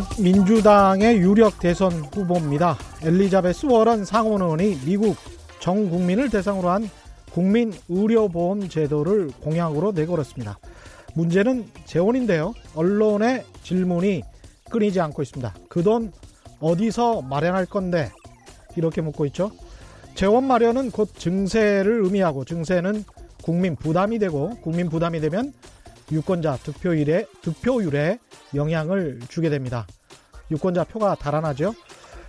[0.00, 2.78] 미국 민주당의 유력 대선 후보입니다.
[3.02, 5.16] 엘리자베스 워런 상원 의원이 미국
[5.60, 6.88] 전 국민을 대상으로 한
[7.30, 10.58] 국민 의료보험 제도를 공약으로 내걸었습니다.
[11.14, 12.54] 문제는 재원인데요.
[12.74, 14.22] 언론의 질문이
[14.70, 15.54] 끊이지 않고 있습니다.
[15.68, 16.12] 그 돈
[16.60, 18.10] 어디서 마련할 건데
[18.76, 19.50] 이렇게 묻고 있죠.
[20.14, 23.04] 재원 마련은 곧 증세를 의미하고 증세는
[23.42, 25.52] 국민 부담이 되고 국민 부담이 되면
[26.12, 28.18] 유권자 득표율에 득표율에
[28.54, 29.86] 영향을 주게 됩니다.
[30.50, 31.74] 유권자 표가 달아나죠.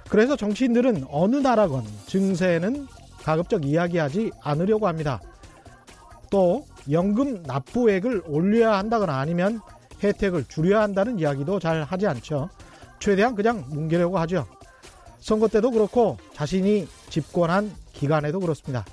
[0.09, 2.87] 그래서 정치인들은 어느 나라건 증세는
[3.23, 5.21] 가급적 이야기하지 않으려고 합니다.
[6.29, 9.61] 또 연금 납부액을 올려야 한다거나 아니면
[10.03, 12.49] 혜택을 줄여야 한다는 이야기도 잘 하지 않죠.
[12.99, 14.45] 최대한 그냥 뭉개려고 하죠.
[15.19, 18.85] 선거 때도 그렇고 자신이 집권한 기간에도 그렇습니다.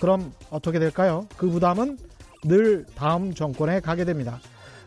[0.00, 1.26] 그럼 어떻게 될까요?
[1.36, 1.98] 그 부담은
[2.44, 4.40] 늘 다음 정권에 가게 됩니다.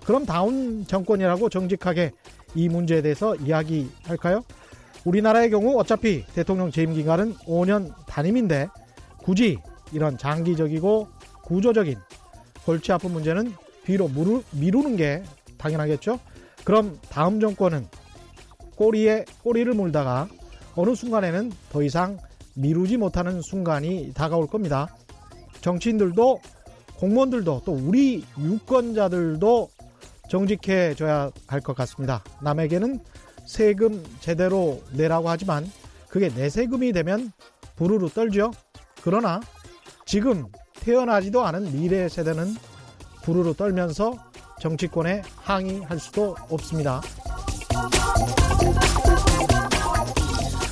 [0.06, 2.12] 그럼 다음 정권이라고 정직하게
[2.56, 4.44] 이 문제에 대해서 이야기할까요?
[5.06, 8.68] 우리나라의 경우 어차피 대통령 재임 기간은 5년 단임인데
[9.18, 9.60] 굳이
[9.92, 11.08] 이런 장기적이고
[11.44, 11.98] 구조적인
[12.66, 13.54] 골치 아픈 문제는
[13.86, 15.24] 뒤로 무르, 미루는 게
[15.58, 16.20] 당연하겠죠.
[16.64, 17.88] 그럼 다음 정권은
[18.76, 20.28] 꼬리에 꼬리를 물다가
[20.76, 22.18] 어느 순간에는 더 이상
[22.54, 24.88] 미루지 못하는 순간이 다가올 겁니다.
[25.62, 26.40] 정치인들도
[27.00, 29.70] 공무원들도 또 우리 유권자들도
[30.30, 32.24] 정직해져야 할 것 같습니다.
[32.42, 33.00] 남에게는
[33.46, 35.66] 세금 제대로 내라고 하지만
[36.10, 37.32] 그게 내 세금이 되면
[37.76, 38.52] 부르르 떨죠.
[39.02, 39.40] 그러나
[40.06, 42.56] 지금 태어나지도 않은 미래 세대는
[43.24, 44.14] 부르르 떨면서
[44.60, 47.02] 정치권에 항의할 수도 없습니다.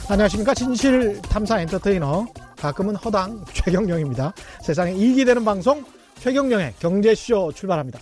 [0.10, 0.54] 안녕하십니까.
[0.54, 4.34] 진실 탐사 엔터테이너 가끔은 허당 최경령입니다.
[4.62, 5.84] 세상에 이익이 되는 방송
[6.20, 8.00] 최경령의 경제쇼 출발합니다.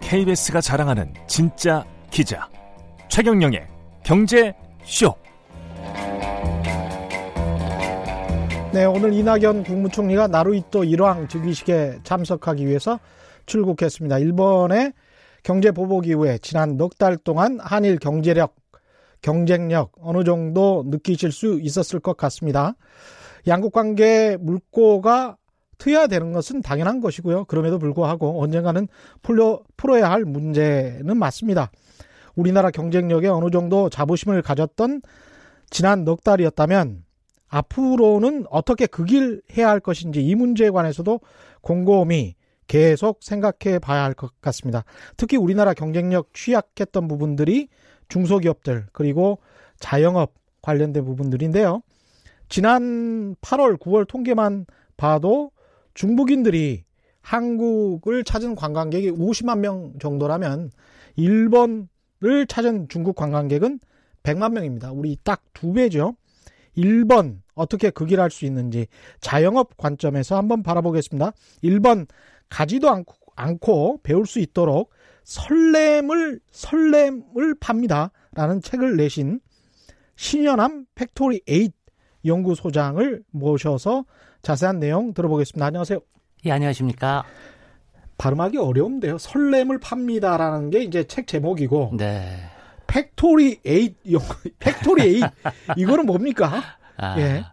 [0.00, 2.48] KBS가 자랑하는 진짜 기자
[3.10, 3.66] 최경령의
[4.02, 5.14] 경제쇼
[8.70, 13.00] 네, 오늘 이낙연 국무총리가 나루이토 일왕 즉위식에 참석하기 위해서
[13.46, 14.18] 출국했습니다.
[14.18, 14.92] 일본의
[15.42, 18.54] 경제 보복 이후에 지난 넉 달 동안 한일 경제력,
[19.22, 22.74] 경쟁력 어느 정도 느끼실 수 있었을 것 같습니다.
[23.46, 25.38] 양국 관계 물꼬가
[25.78, 27.46] 트여야 되는 것은 당연한 것이고요.
[27.46, 28.86] 그럼에도 불구하고 언젠가는
[29.22, 31.70] 풀려, 풀어야 할 문제는 맞습니다.
[32.36, 35.00] 우리나라 경쟁력에 어느 정도 자부심을 가졌던
[35.70, 37.07] 지난 넉 달이었다면
[37.48, 41.20] 앞으로는 어떻게 그길 해야 할 것인지 이 문제에 관해서도
[41.62, 42.34] 곰곰이
[42.66, 44.84] 계속 생각해 봐야 할 것 같습니다.
[45.16, 47.68] 특히 우리나라 경쟁력 취약했던 부분들이
[48.08, 49.38] 중소기업들 그리고
[49.80, 51.82] 자영업 관련된 부분들인데요.
[52.48, 54.66] 지난 8월, 9월 통계만
[54.96, 55.50] 봐도
[55.94, 56.84] 중국인들이
[57.20, 60.70] 한국을 찾은 관광객이 50만 명 정도라면
[61.16, 63.80] 일본을 찾은 중국 관광객은
[64.22, 64.92] 100만 명입니다.
[64.92, 66.14] 우리 딱 두 배죠.
[66.78, 68.86] 1번 어떻게 극일 할 수 있는지
[69.20, 71.32] 자영업 관점에서 한번 바라보겠습니다.
[71.64, 72.06] 1번
[72.48, 74.90] 가지도 않고, 않고 배울 수 있도록
[75.24, 78.10] 설렘을 설렘을 팝니다.
[78.32, 79.40] 라는 책을 내신
[80.16, 81.68] 신현암 팩토리 8
[82.24, 84.04] 연구소장을 모셔서
[84.42, 85.66] 자세한 내용 들어보겠습니다.
[85.66, 86.00] 안녕하세요.
[86.46, 87.24] 예, 안녕하십니까.
[88.16, 89.18] 발음하기 어려운데요.
[89.18, 91.92] 설렘을 팝니다라는 게 이제 책 제목이고.
[91.96, 92.36] 네.
[92.88, 93.94] 팩토리 8,
[94.58, 95.30] 팩토리 8.
[95.76, 96.60] 이거는 뭡니까?
[96.96, 97.44] 아, 예.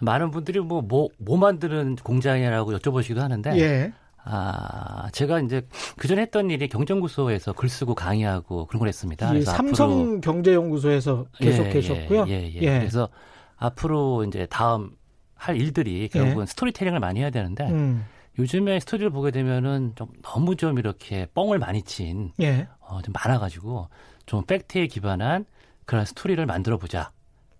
[0.00, 3.58] 많은 분들이 뭐, 뭐, 뭐 만드는 공장이라고 여쭤보시기도 하는데.
[3.58, 3.92] 예.
[4.22, 5.66] 아, 제가 이제
[5.96, 9.34] 그전에 했던 일이 경제연구소에서 글 쓰고 강의하고 그런 걸 했습니다.
[9.34, 12.26] 예, 삼성 경제연구소에서 계속 예, 계셨고요.
[12.28, 12.78] 예, 예, 예.
[12.78, 13.08] 그래서
[13.56, 14.90] 앞으로 이제 다음
[15.34, 18.04] 할 일들이 결국은 스토리텔링을 많이 해야 되는데 음.
[18.38, 22.68] 요즘에 스토리를 보게 되면은 좀 너무 좀 이렇게 뻥을 많이 친 예.
[22.80, 23.88] 어, 좀 많아가지고
[24.30, 25.44] 좀 팩트에 기반한
[25.86, 27.10] 그런 스토리를 만들어 보자.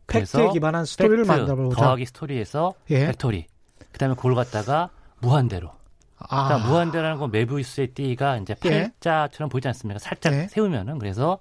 [0.06, 1.82] 팩트에 기반한 스토리를 만들어 보자.
[1.82, 3.06] 더하기 스토리에서 예.
[3.06, 3.49] 팩토리.
[3.90, 5.72] 그다음에 그걸 갖다가 무한대로.
[6.17, 6.46] 아.
[6.46, 8.93] 그러니까 무한대라는 건 메비우스의 띠가 이제 예.
[9.00, 9.99] 팔자처럼 보이지 않습니까?
[9.99, 10.46] 살짝 예.
[10.46, 11.40] 세우면은 그래서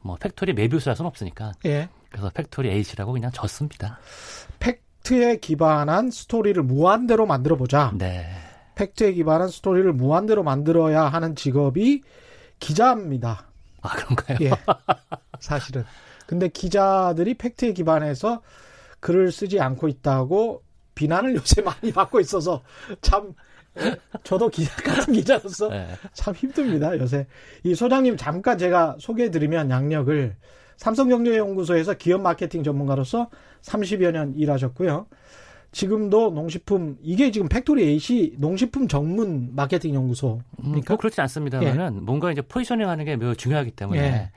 [0.00, 1.52] 뭐 Factory 뫼비우스랄 수는 없으니까.
[1.66, 1.90] 예.
[2.08, 3.98] 그래서 Factory 에잇이라고 그냥 지었습니다.
[4.60, 7.92] 팩트에 기반한 스토리를 무한대로 만들어 보자.
[7.98, 8.30] 네.
[8.76, 12.00] 팩트에 기반한 스토리를 무한대로 만들어야 하는 직업이
[12.60, 13.48] 기자입니다.
[13.84, 14.38] 아 그런가요?
[14.40, 14.50] 예.
[15.40, 15.84] 사실은.
[16.26, 18.42] 근데 기자들이 팩트에 기반해서
[19.00, 20.62] 글을 쓰지 않고 있다고
[20.94, 22.62] 비난을 요새 많이 받고 있어서
[23.02, 23.34] 참
[23.78, 25.88] 예, 저도 기자 같은 기자로서 네.
[26.12, 27.26] 참 힘듭니다 요새
[27.64, 30.36] 이 소장님 잠깐 제가 소개해드리면 약력을
[30.76, 33.30] 삼성경제연구소에서 기업 마케팅 전문가로서
[33.62, 35.06] 30여 년 일하셨고요.
[35.74, 40.44] 지금도 농식품 이게 지금 Factory 에잇이 농식품 전문 마케팅 연구소입니까?
[40.62, 42.00] 음, 뭐 그렇지 않습니다만은 예.
[42.00, 44.30] 뭔가 이제 포지셔닝하는 게 매우 중요하기 때문에 예.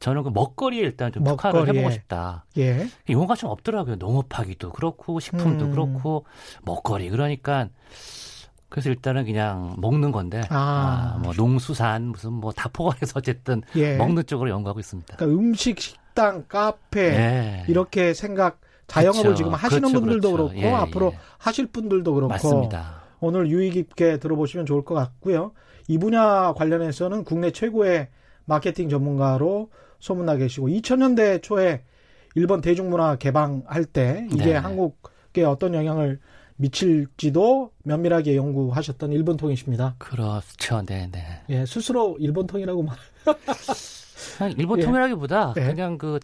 [0.00, 2.44] 저는 그 먹거리에 일단 좀 특화를 해보고 싶다.
[2.58, 2.86] 예.
[3.08, 3.96] 용어가 좀 없더라고요.
[3.96, 5.70] 농업하기도 그렇고 식품도 음.
[5.70, 6.26] 그렇고
[6.62, 7.68] 먹거리 그러니까
[8.68, 11.14] 그래서 일단은 그냥 먹는 건데 아.
[11.16, 13.96] 아, 뭐 농수산 무슨 뭐 다 포괄해서 어쨌든 예.
[13.96, 15.16] 먹는 쪽으로 연구하고 있습니다.
[15.16, 17.64] 그러니까 음식, 식당, 카페 예.
[17.68, 19.36] 이렇게 생각 자영업을 그렇죠.
[19.36, 20.48] 지금 하시는 그렇죠, 분들도 그렇죠.
[20.52, 21.18] 그렇고 예, 앞으로 예.
[21.38, 23.02] 하실 분들도 그렇고 맞습니다.
[23.20, 25.52] 오늘 유의 깊게 들어보시면 좋을 것 같고요.
[25.88, 28.08] 이 분야 관련해서는 국내 최고의
[28.44, 29.70] 마케팅 전문가로
[30.00, 31.82] 소문나 계시고 2000년대 초에
[32.34, 34.54] 일본 대중문화 개방할 때 이게 네.
[34.54, 36.18] 한국에 어떤 영향을
[36.56, 39.96] 미칠지도 면밀하게 연구하셨던 일본 통이십니다.
[39.98, 41.42] 그렇죠, 네, 네.
[41.48, 42.96] 예, 스스로 일본 통이라고 말.
[44.56, 45.60] 일본 통이라기보다 예.
[45.62, 46.20] 그냥 그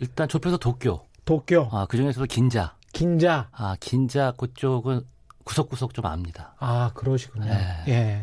[0.00, 1.06] 일단 좁혀서 도쿄.
[1.24, 1.68] 도쿄.
[1.72, 2.76] 아, 그 중에서도 긴자.
[2.92, 3.48] 긴자.
[3.52, 5.00] 아, 긴자 그쪽은
[5.44, 6.54] 구석구석 좀 압니다.
[6.58, 7.46] 아, 그러시군요.
[7.46, 7.58] 네.
[7.88, 8.22] 예.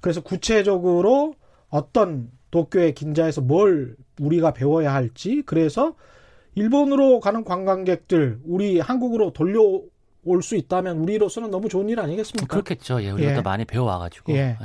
[0.00, 1.34] 그래서 구체적으로
[1.68, 5.94] 어떤 도쿄의 긴자에서 뭘 우리가 배워야 할지, 그래서
[6.54, 9.60] 일본으로 가는 관광객들, 우리 한국으로 돌려
[10.24, 12.46] 올수 있다면 우리로서는 너무 좋은 일 아니겠습니까?
[12.46, 13.02] 그렇겠죠.
[13.02, 13.34] 예, 우리가 예.
[13.36, 14.32] 또 많이 배워와가지고.
[14.32, 14.36] 예.
[14.38, 14.56] 예.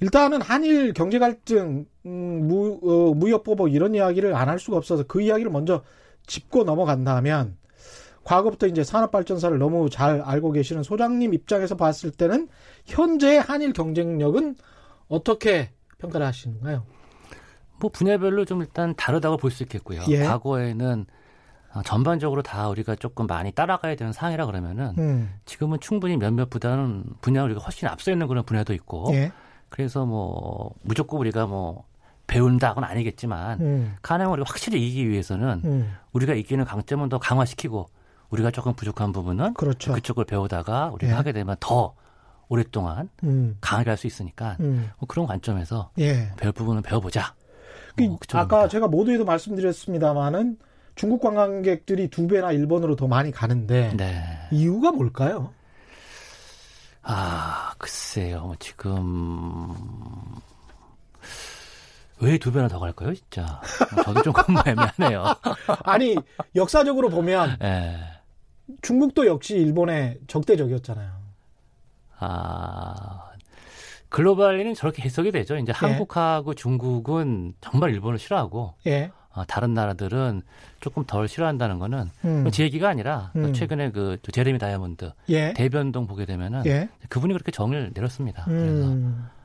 [0.00, 5.04] 일단은 한일 경제 갈등, 음, 무, 어, 무역 보복 이런 이야기를 안 할 수가 없어서
[5.04, 5.82] 그 이야기를 먼저
[6.26, 7.56] 짚고 넘어간다면
[8.24, 12.48] 과거부터 이제 산업발전사를 너무 잘 알고 계시는 소장님 입장에서 봤을 때는
[12.84, 14.56] 현재 한일 경쟁력은
[15.08, 16.84] 어떻게 평가를 하시는가요?
[17.78, 20.02] 뭐 분야별로 좀 일단 다르다고 볼 수 있겠고요.
[20.08, 20.24] 예.
[20.24, 21.06] 과거에는
[21.74, 25.30] 어, 전반적으로 다 우리가 조금 많이 따라가야 되는 상황이라 그러면은 음.
[25.44, 29.30] 지금은 충분히 몇몇 부다는 분야 우리가 훨씬 앞서 있는 그런 분야도 있고 예.
[29.68, 31.84] 그래서 뭐 무조건 우리가 뭐
[32.26, 33.96] 배운다고는 아니겠지만 음.
[34.02, 35.92] 가능한 우리가 확실히 이기기 위해서는 음.
[36.12, 37.88] 우리가 이기는 강점은 더 강화시키고
[38.30, 39.92] 우리가 조금 부족한 부분은 그렇죠.
[39.92, 41.16] 그쪽을 배우다가 우리가 예.
[41.16, 41.94] 하게 되면 더
[42.48, 43.56] 오랫동안 음.
[43.60, 44.90] 강하게 할 수 있으니까 음.
[44.98, 46.30] 뭐 그런 관점에서 예.
[46.36, 47.34] 배울 부분은 배워보자.
[47.96, 50.58] 그, 뭐 아까 제가 모두에도 말씀드렸습니다마는
[50.96, 54.22] 중국 관광객들이 두 배나 일본으로 더 많이 가는데 네.
[54.50, 55.52] 이유가 뭘까요?
[57.02, 59.72] 아 글쎄요 지금
[62.20, 63.60] 왜 두 배나 더 갈까요 진짜
[64.04, 65.24] 저도 조금 애매하네요.
[65.84, 66.16] 아니
[66.54, 67.98] 역사적으로 보면 네.
[68.82, 71.10] 중국도 역시 일본의 적대적이었잖아요.
[72.18, 73.22] 아
[74.08, 75.56] 글로벌리는 저렇게 해석이 되죠.
[75.56, 75.72] 이제 예.
[75.76, 79.10] 한국하고 중국은 정말 일본을 싫어하고 예.
[79.34, 80.40] 어, 다른 나라들은
[80.80, 82.50] 조금 덜 싫어한다는 거는 음.
[82.50, 83.52] 제 얘기가 아니라 음.
[83.52, 85.52] 최근에 그 제레미 다이아몬드 예.
[85.52, 86.88] 대변동 보게 되면은 예.
[87.10, 88.44] 그분이 그렇게 정을 내렸습니다.
[88.48, 88.52] 음.
[88.58, 89.35] 그래서 예.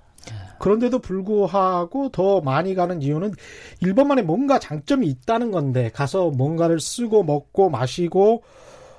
[0.59, 3.33] 그런데도 불구하고 더 많이 가는 이유는
[3.81, 8.43] 일본만의 뭔가 장점이 있다는 건데 가서 뭔가를 쓰고 먹고 마시고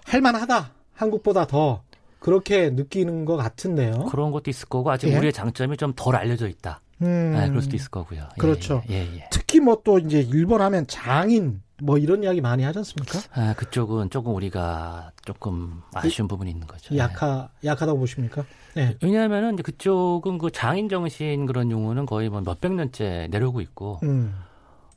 [0.04, 1.82] 할만하다 한국보다 더
[2.18, 4.06] 그렇게 느끼는 것 같은데요.
[4.10, 5.16] 그런 것도 있을 거고 아직 예.
[5.16, 6.80] 우리의 장점이 좀 덜 알려져 있다.
[7.02, 7.32] 음.
[7.36, 8.20] 네, 그럴 수도 있을 거고요.
[8.20, 8.82] 예, 그렇죠.
[8.90, 9.28] 예, 예, 예.
[9.30, 13.18] 특히 뭐 또 이제 일본 하면 장인 뭐 이런 이야기 많이 하지 않습니까?
[13.32, 16.96] 아, 그쪽은 조금 우리가 조금 아쉬운 부분이 있는 거죠.
[16.96, 18.44] 약하 약하다고 보십니까?
[18.74, 18.96] 네.
[19.02, 24.32] 왜냐하면은 그쪽은 그 장인 정신 그런 용어는 거의 뭐 몇백 년째 내려오고 있고, 음.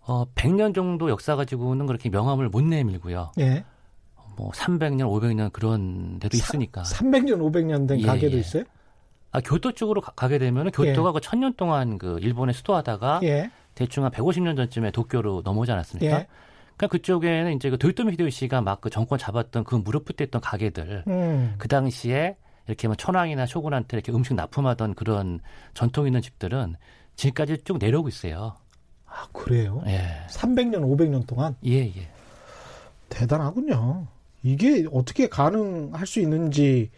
[0.02, 3.32] 어, 100년 정도 역사 가지고는 그렇게 명함을 못 내밀고요.
[3.40, 3.66] 예.
[4.38, 6.84] 뭐 300년, 500년 그런 데도 있으니까.
[6.84, 8.40] 300년, 500년 된 예, 가게도 예.
[8.40, 8.64] 있어요?
[9.32, 11.14] 아, 교토 쪽으로 가, 게 되면 교토가 예.
[11.14, 13.50] 그 천년 동안 그 일본에 수도하다가 예.
[13.74, 16.26] 대충 한 150년 전쯤에 도쿄로 넘어오지 않았습니까?
[16.76, 16.78] 예.
[16.78, 21.06] 그러니까 그쪽에는 이제 그 도요토미 히데요시가 막 그 정권 잡았던 그 무릎 붙어 있던 가게들
[21.08, 21.56] 음.
[21.58, 22.36] 그 당시에
[22.68, 25.40] 이렇게 뭐 천황이나 쇼군한테 이렇게 음식 납품하던 그런
[25.74, 26.76] 전통 있는 집들은
[27.16, 28.58] 지금까지 쭉 내려오고 있어요.
[29.08, 29.82] 아 그래요?
[29.88, 30.02] 예.
[30.30, 31.56] 300년, 500년 동안?
[31.66, 32.10] 예, 예.
[33.10, 34.08] 대단하군요.
[34.44, 36.92] 이게 어떻게 가능할 수 있는지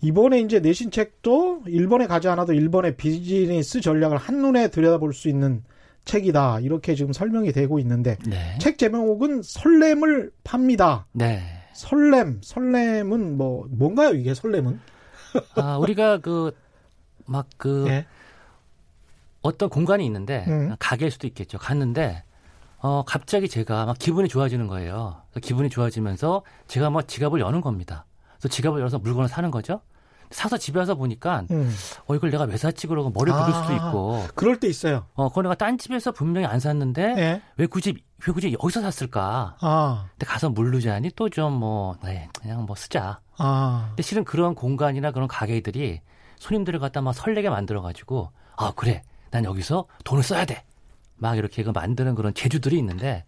[0.00, 5.62] 이번에 이제 내신 책도 일본에 가지 않아도 일본의 비즈니스 전략을 한눈에 들여다볼 수 있는
[6.04, 6.60] 책이다.
[6.60, 8.58] 이렇게 지금 설명이 되고 있는데 네.
[8.60, 11.06] 책 제목은 설렘을 팝니다.
[11.12, 11.42] 네.
[11.72, 14.14] 설렘, 설렘은 뭐 뭔가요?
[14.14, 14.80] 이게 설렘은?
[15.56, 16.56] 아, 우리가 그
[17.26, 18.06] 막그 그 네.
[19.42, 20.74] 어떤 공간이 있는데 음.
[20.78, 21.58] 가게일 수도 있겠죠.
[21.58, 22.22] 갔는데
[22.78, 25.22] 어 갑자기 제가 막 기분이 좋아지는 거예요.
[25.42, 28.06] 기분이 좋아지면서 제가 막 지갑을 여는 겁니다.
[28.38, 29.80] 그래서 지갑을 열어서 물건을 사는 거죠.
[30.34, 31.72] 사서 집에 와서 보니까 음.
[32.06, 35.06] 어 이걸 내가 왜 샀지 그러고 머리 를 아, 부을 수도 있고 그럴 때 있어요.
[35.14, 37.42] 어 그거 내가 딴 집에서 분명히 안 샀는데 네.
[37.56, 37.94] 왜 굳이
[38.26, 39.56] 왜 굳이 여기서 샀을까?
[39.60, 40.06] 아.
[40.10, 43.20] 근데 가서 물르자니 또 좀뭐 네, 그냥 뭐 쓰자.
[43.38, 43.86] 아.
[43.90, 46.00] 근데 실은 그런 공간이나 그런 가게들이
[46.40, 50.64] 손님들을 갖다 막 설레게 만들어 가지고 아 그래 난 여기서 돈을 써야 돼.
[51.16, 53.24] 막 이렇게 그 만드는 그런 재주들이 있는데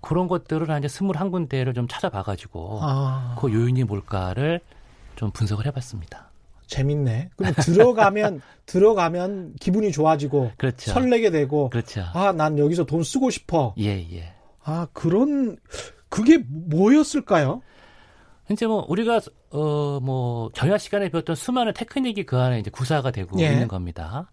[0.00, 3.34] 그런 것들을 한 이제 스물한 군데를 좀 찾아봐 가지고 아.
[3.40, 4.60] 그 요인이 뭘까를
[5.16, 6.25] 좀 분석을 해봤습니다.
[6.66, 7.30] 재밌네.
[7.36, 10.90] 그럼 들어가면 들어가면 기분이 좋아지고 그렇죠.
[10.90, 12.02] 설레게 되고 그렇죠.
[12.12, 13.74] 아, 난 여기서 돈 쓰고 싶어.
[13.78, 14.34] 예, 예.
[14.64, 15.56] 아, 그런
[16.08, 17.62] 그게 뭐였을까요?
[18.50, 19.20] 이제 뭐 우리가
[19.50, 23.52] 어뭐 저녁 시간에 배웠던 수많은 테크닉이 그 안에 이제 구사가 되고 예.
[23.52, 24.30] 있는 겁니다.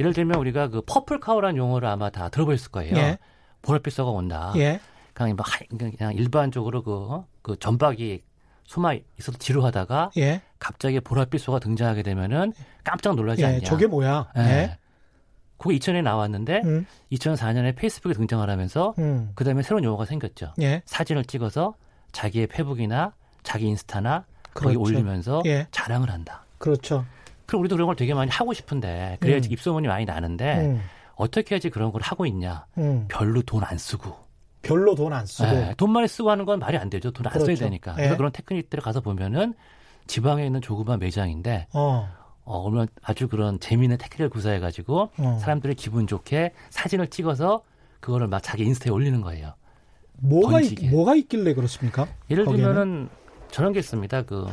[0.00, 2.96] 예를 들면 우리가 그 purple cow라는 용어를 아마 다 들어보셨을 거예요.
[2.96, 3.18] 예.
[3.62, 4.52] 보랏빛 소가 온다.
[4.56, 4.80] 예.
[5.14, 5.44] 그냥 뭐
[5.96, 8.22] 그냥 일반적으로 그, 그 점박이
[8.64, 10.40] 소만 있어도 지루하다가 예.
[10.58, 12.52] 갑자기 보랏빛 소가 등장하게 되면은
[12.84, 13.46] 깜짝 놀라지 예.
[13.46, 13.60] 않냐.
[13.60, 14.30] 저게 뭐야?
[14.38, 14.40] 예.
[14.42, 14.78] 예.
[15.58, 16.86] 그게 2000년에 나왔는데 음.
[17.12, 19.30] 2004년에 페이스북에 등장을 하면서 음.
[19.34, 20.54] 그다음에 새로운 용어가 생겼죠.
[20.60, 20.82] 예.
[20.86, 21.74] 사진을 찍어서
[22.12, 24.78] 자기의 페북이나 자기 인스타나 그렇죠.
[24.80, 25.66] 거기 올리면서 예.
[25.70, 26.44] 자랑을 한다.
[26.58, 27.04] 그렇죠.
[27.46, 29.52] 그럼 우리도 그런 걸 되게 많이 하고 싶은데 그래야지 음.
[29.52, 30.82] 입소문이 많이 나는데 음.
[31.14, 32.66] 어떻게 해야지 그런 걸 하고 있냐?
[32.78, 33.06] 음.
[33.08, 34.16] 별로 돈 안 쓰고.
[34.62, 35.50] 별로 돈 안 쓰고.
[35.50, 37.10] 네, 돈 많이 쓰고 하는 건 말이 안 되죠.
[37.10, 37.46] 돈안 그렇죠.
[37.46, 37.92] 써야 되니까.
[37.92, 37.96] 예.
[37.96, 39.54] 그래서 그런 테크닉들을 가서 보면은
[40.06, 42.08] 지방에 있는 조그만 매장인데 어.
[42.44, 45.38] 어, 얼마나 아주 그런 재미있는 테크닉을 구사해 가지고 어.
[45.40, 47.62] 사람들이 기분 좋게 사진을 찍어서
[48.00, 49.54] 그거를 막 자기 인스타에 올리는 거예요.
[50.18, 52.06] 뭐가 있, 뭐가 있길래 그렇습니까?
[52.30, 53.08] 예를 들면은
[53.50, 54.22] 저런 게 있습니다.
[54.22, 54.46] 그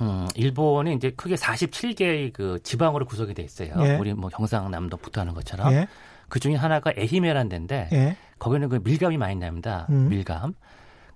[0.00, 3.72] 음, 일본이 이제 크게 47개의 그 지방으로 구성이 돼 있어요.
[3.80, 3.96] 예.
[3.96, 5.72] 우리 뭐 경상남도 부터 하는 것처럼.
[5.72, 5.88] 예.
[6.28, 8.16] 그 중에 하나가 에히메란 데인데 예.
[8.38, 9.86] 거기는 그 밀감이 많이 납니다.
[9.90, 10.08] 음.
[10.08, 10.54] 밀감.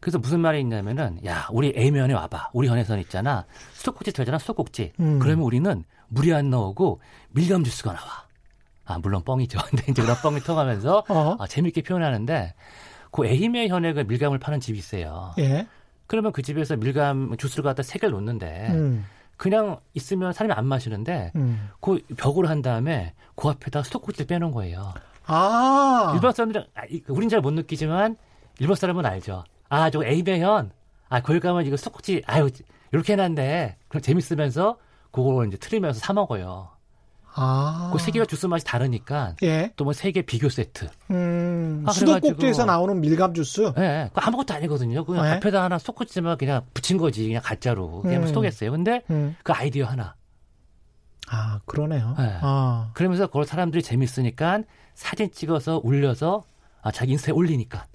[0.00, 2.50] 그래서 무슨 말이 있냐면은 야 우리 A면에 와봐.
[2.52, 3.44] 우리 현에선 있잖아.
[3.74, 4.92] 수도꼭지 들잖아 수도꼭지.
[5.00, 5.18] 음.
[5.18, 7.00] 그러면 우리는 물이 안 나오고
[7.30, 8.26] 밀감 주스가 나와.
[8.84, 9.58] 아 물론 뻥이죠.
[9.70, 11.36] 근데 이제 그런 뻥이 통하면서 어.
[11.38, 12.54] 아, 재밌게 표현하는데
[13.12, 15.34] 그 에히메 현에 그 밀감을 파는 집이 있어요.
[15.38, 15.66] 예.
[16.08, 19.06] 그러면 그 집에서 밀감 주스를 갖다 세 개를 놓는데 음.
[19.36, 21.70] 그냥 있으면 사람이 안 마시는데 음.
[21.80, 24.94] 그 벽으로 한 다음에 그 앞에다 스토코치를 빼놓은 거예요.
[25.26, 26.12] 아.
[26.14, 28.16] 일반 사람들은 아, 우린 잘 못 느끼지만
[28.58, 29.44] 일본 사람은 알죠.
[29.68, 30.70] 아, 저 에이베현.
[31.08, 32.48] 아, 거기 가면 이거 스토코치 아유
[32.92, 34.78] 이렇게 해놨는데 그럼 재밌으면서
[35.10, 36.70] 그걸 이제 틀리면서 사 먹어요.
[37.34, 37.90] 아.
[37.92, 39.72] 그세 개가 주스 맛이 다르니까 예.
[39.76, 40.88] 또뭐 세 개 비교 세트.
[41.10, 43.72] 음, 아, 수도꼭지에서 나오는 밀감 주스.
[43.76, 45.04] 예, 네, 그 아무것도 아니거든요.
[45.04, 45.30] 그냥 예.
[45.32, 48.26] 앞에다 하나 스토코치만 그냥 붙인 거지, 그냥 가짜로 그냥 음.
[48.28, 48.70] 스톡했어요.
[48.70, 49.34] 근데 음.
[49.42, 50.14] 그 아이디어 하나.
[51.30, 52.14] 아, 그러네요.
[52.18, 52.38] 네.
[52.42, 52.90] 아.
[52.94, 54.62] 그러면서 그걸 사람들이 재밌으니까
[54.94, 56.44] 사진 찍어서 올려서
[56.82, 57.86] 아, 자기 인스타에 올리니까.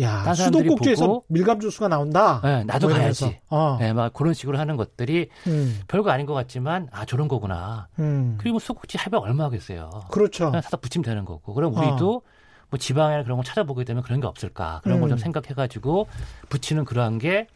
[0.00, 2.40] 야, 수도꼭지에서 밀감 주스가 나온다.
[2.42, 3.38] 네, 나도 뭐 가야지.
[3.50, 3.76] 어.
[3.78, 5.80] 네, 막 그런 식으로 하는 것들이 음.
[5.88, 7.88] 별거 아닌 것 같지만 아 저런 거구나.
[7.98, 8.36] 음.
[8.40, 9.90] 그리고 수도꼭지 해봐야 얼마 하겠어요.
[10.10, 10.50] 그렇죠.
[10.52, 11.54] 사다 붙이면 되는 거고.
[11.54, 12.22] 그럼 우리도 어.
[12.70, 15.00] 뭐 지방에 그런 거 찾아보게 되면 그런 게 없을까 그런 음.
[15.02, 16.06] 걸좀 생각해가지고
[16.48, 17.46] 붙이는 그러한 게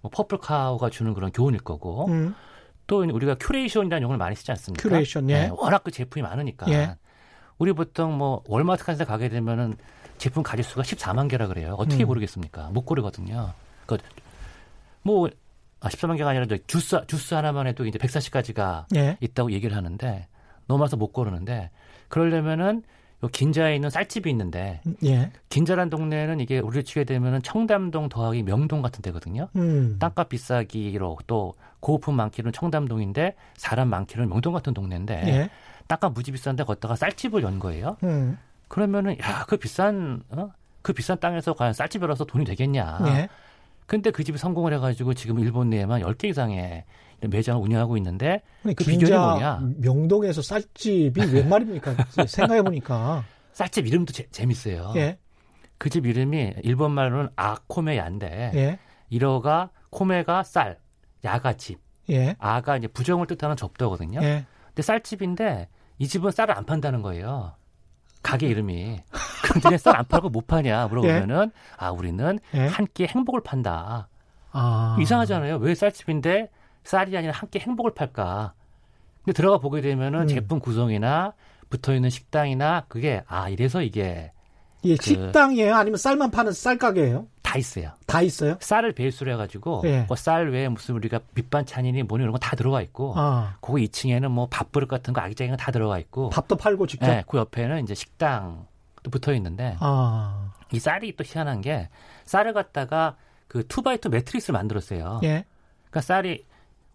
[0.00, 2.06] 뭐 purple cow가 주는 그런 교훈일 거고.
[2.08, 2.34] 음.
[2.86, 4.82] 또 우리가 큐레이션이라는 용어를 많이 쓰지 않습니까?
[4.88, 5.34] 큐레이션, 예.
[5.42, 6.70] 네, 워낙 그 제품이 많으니까.
[6.70, 6.96] 예.
[7.58, 9.76] 우리 보통 뭐 월마트 같은 데 가게 되면은
[10.18, 11.74] 제품 가짓수가 14만 개라 그래요.
[11.78, 12.08] 어떻게 음.
[12.08, 12.70] 모르겠습니까?
[12.70, 13.52] 못 고르거든요.
[13.86, 13.96] 그,
[15.02, 15.28] 뭐,
[15.80, 19.16] 아, 14만 개가 아니라 주스, 주스 하나만 해도 이제 140가지가 예.
[19.20, 20.26] 있다고 얘기를 하는데
[20.66, 21.70] 많아서 못 고르는데
[22.08, 22.82] 그러려면은
[23.24, 25.32] 요 긴자에 있는 쌀집이 있는데 예.
[25.48, 29.48] 긴자란 동네는 이게 우리를 치게 되면은 청담동 더하기 명동 같은 데거든요.
[29.56, 29.96] 음.
[29.98, 35.50] 땅값 비싸기로 또 고급 많기는 청담동인데 사람 많기는 명동 같은 동네인데 예.
[35.88, 37.96] 땅값 무지 비싼데 걷다가 쌀집을 연 거예요.
[38.04, 38.38] 음.
[38.68, 40.50] 그러면은 야 그 비싼 어?
[40.82, 42.98] 그 비싼 땅에서 과연 쌀집 열어서 돈이 되겠냐.
[43.06, 43.28] 예.
[43.86, 46.84] 근데 그 집이 성공을 해가지고 지금 일본 내에만 10개 이상의
[47.22, 49.60] 매장을 운영하고 있는데 그 비결이 뭐냐?
[49.78, 51.96] 명동에서 쌀집이 웬 말입니까?
[52.26, 54.92] 생각해 보니까 쌀집 이름도 제, 재밌어요.
[54.96, 55.18] 예.
[55.78, 58.78] 그 집 이름이 일본 말로는 아코메야인데 예.
[59.10, 60.78] 이러가 코메가 쌀,
[61.24, 61.78] 야가 집,
[62.10, 62.36] 예.
[62.38, 64.20] 아가 이제 부정을 뜻하는 접도거든요.
[64.22, 64.44] 예.
[64.68, 67.54] 근데 쌀집인데 이 집은 쌀을 안 판다는 거예요.
[68.30, 69.00] 가게 이름이.
[69.52, 71.60] 근데 쌀안 팔고 못 파냐 물어보면은 예?
[71.76, 72.66] 아 우리는 예?
[72.66, 74.08] 한끼 행복을 판다.
[74.52, 74.96] 아.
[75.00, 75.56] 이상하잖아요.
[75.56, 76.50] 왜 쌀집인데
[76.84, 78.52] 쌀이 아니라 한 끼 행복을 팔까?
[79.24, 80.26] 근데 들어가 보게 되면은 음.
[80.28, 81.32] 제품 구성이나
[81.70, 84.32] 붙어 있는 식당이나 그게 아 이래서 이게
[84.84, 85.74] 예, 그 식당이에요?
[85.74, 87.26] 아니면 쌀만 파는 쌀 가게예요?
[87.48, 87.92] 다 있어요.
[88.06, 88.56] 다 있어요?
[88.60, 90.02] 쌀을 베이스로 해가지고 예.
[90.02, 93.56] 뭐쌀 외에 무슨 우리가 밑반찬이니 뭐니 이런 거 다 들어가 있고 아.
[93.62, 97.06] 그 2층에는 뭐 밥그릇 같은 거 아기자기가 다 들어가 있고 밥도 팔고 직접.
[97.06, 100.52] 네, 그 옆에는 이제 식당도 붙어 있는데 아.
[100.72, 101.88] 이 쌀이 또 희한한 게
[102.26, 105.20] 쌀을 갖다가 그 two by two matrix를 만들었어요.
[105.22, 105.44] 예.
[105.90, 106.44] 그러니까 쌀이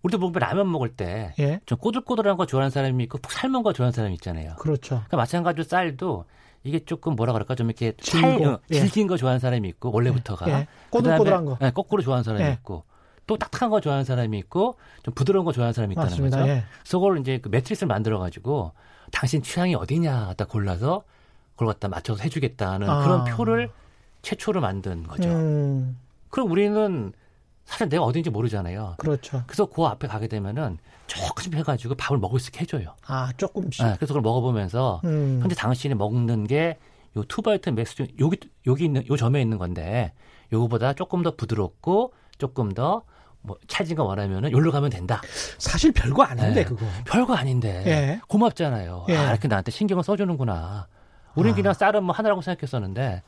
[0.03, 1.59] 우리도 보면 라면 먹을 때좀 예.
[1.79, 4.55] 꼬들꼬들한 거 좋아하는 사람이 있고 푹 삶은 거 좋아하는 사람이 있잖아요.
[4.59, 4.95] 그렇죠.
[4.97, 6.25] 그러니까 마찬가지로 쌀도
[6.63, 8.75] 이게 조금 뭐라 그럴까 좀 이렇게 질긴, 어, 예.
[8.79, 10.67] 질긴 거 좋아하는 사람이 있고 원래부터가 예.
[10.89, 12.51] 꼬들꼬들한 거, 네, 거꾸로 좋아하는 사람이 예.
[12.53, 12.83] 있고
[13.27, 16.37] 또 딱딱한 거 좋아하는 사람이 있고 좀 부드러운 거 좋아하는 사람이 있다는 맞습니다.
[16.39, 16.49] 거죠.
[16.49, 16.63] 예.
[16.81, 18.71] 그래서 그걸 이제 그 matrix를 만들어 가지고
[19.11, 21.03] 당신 취향이 어디냐 갖다 골라서
[21.53, 23.03] 그걸 갖다 맞춰서 해주겠다는 아.
[23.03, 23.69] 그런 표를
[24.21, 25.29] 최초로 만든 거죠.
[25.29, 25.97] 음.
[26.29, 27.13] 그럼 우리는
[27.65, 28.95] 사실 내가 어딘지 모르잖아요.
[28.97, 29.43] 그렇죠.
[29.47, 30.77] 그래서 그 앞에 가게 되면은
[31.07, 32.95] 조금씩 해가지고 밥을 먹을 수 있게 해줘요.
[33.07, 33.85] 아, 조금씩.
[33.85, 35.39] 네, 그래서 그걸 먹어보면서 음.
[35.41, 36.77] 현재 당신이 먹는 게
[37.15, 40.13] 요 two by two matrix 중 여기 여기 있는 요 점에 있는 건데
[40.51, 45.21] 요거보다 조금 더 부드럽고 조금 더뭐 찰진가 원하면은 여기로 가면 된다.
[45.57, 46.63] 사실 별거 아닌데 네.
[46.63, 46.85] 그거.
[47.05, 47.83] 별거 아닌데.
[47.85, 48.21] 예.
[48.27, 49.05] 고맙잖아요.
[49.09, 49.17] 예.
[49.17, 50.87] 아, 이렇게 나한테 신경을 써주는구나.
[51.35, 51.55] 우리는 아.
[51.55, 53.21] 그냥 쌀은 뭐 하나라고 생각했었는데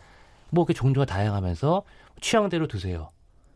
[0.49, 1.83] 뭐 이렇게 종류가 다양하면서
[2.21, 3.09] 취향대로 드세요.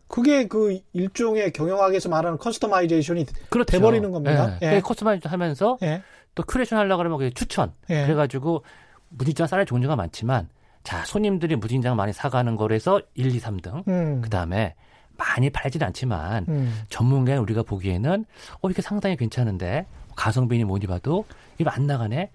[0.10, 3.72] 그게 그 일종의 경영학에서 말하는 customization이 그렇죠.
[3.72, 4.58] 돼버리는 겁니다.
[4.64, 4.76] 예.
[4.76, 4.82] 예.
[4.82, 6.02] customization 하면서 예.
[6.36, 7.72] 또 큐레이션 하려고 그러면 그게 추천.
[7.90, 8.04] 예.
[8.04, 8.64] 그래가지고
[9.10, 10.50] 무진장 쌀의 종류가 많지만
[10.84, 13.88] 자 손님들이 무진장 많이 사가는 거에서 1, 2, 3등.
[13.88, 14.22] 음.
[14.22, 14.74] 그 다음에
[15.16, 16.82] 많이 팔진 않지만 음.
[16.90, 18.26] 전문가에 우리가 보기에는
[18.62, 19.86] 어 이게 상당히 괜찮은데
[20.16, 21.24] 가성비니 뭐니 봐도
[21.60, 22.32] 이거 안 나가네.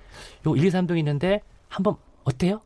[0.46, 2.60] 요 1, 2, 3등 있는데 한번 어때요?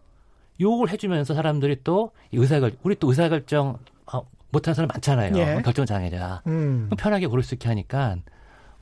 [0.61, 3.79] 요걸 해주면서 사람들이 또 의사결 우리 또 의사결정 어,
[4.51, 5.37] 못하는 사람 많잖아요.
[5.37, 5.63] 예.
[5.63, 6.43] 결정 장애자.
[6.47, 6.89] 음.
[6.99, 8.17] 편하게 고를 수 있게 하니까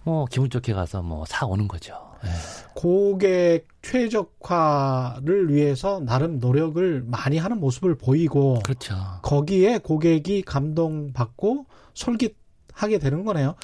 [0.04, 1.94] 뭐 기분 좋게 가서 뭐 사 오는 거죠.
[2.24, 2.28] 예.
[2.74, 8.94] 고객 최적화를 위해서 나름 노력을 많이 하는 모습을 보이고 그렇죠.
[9.22, 13.54] 거기에 고객이 감동받고 솔깃하게 되는 거네요.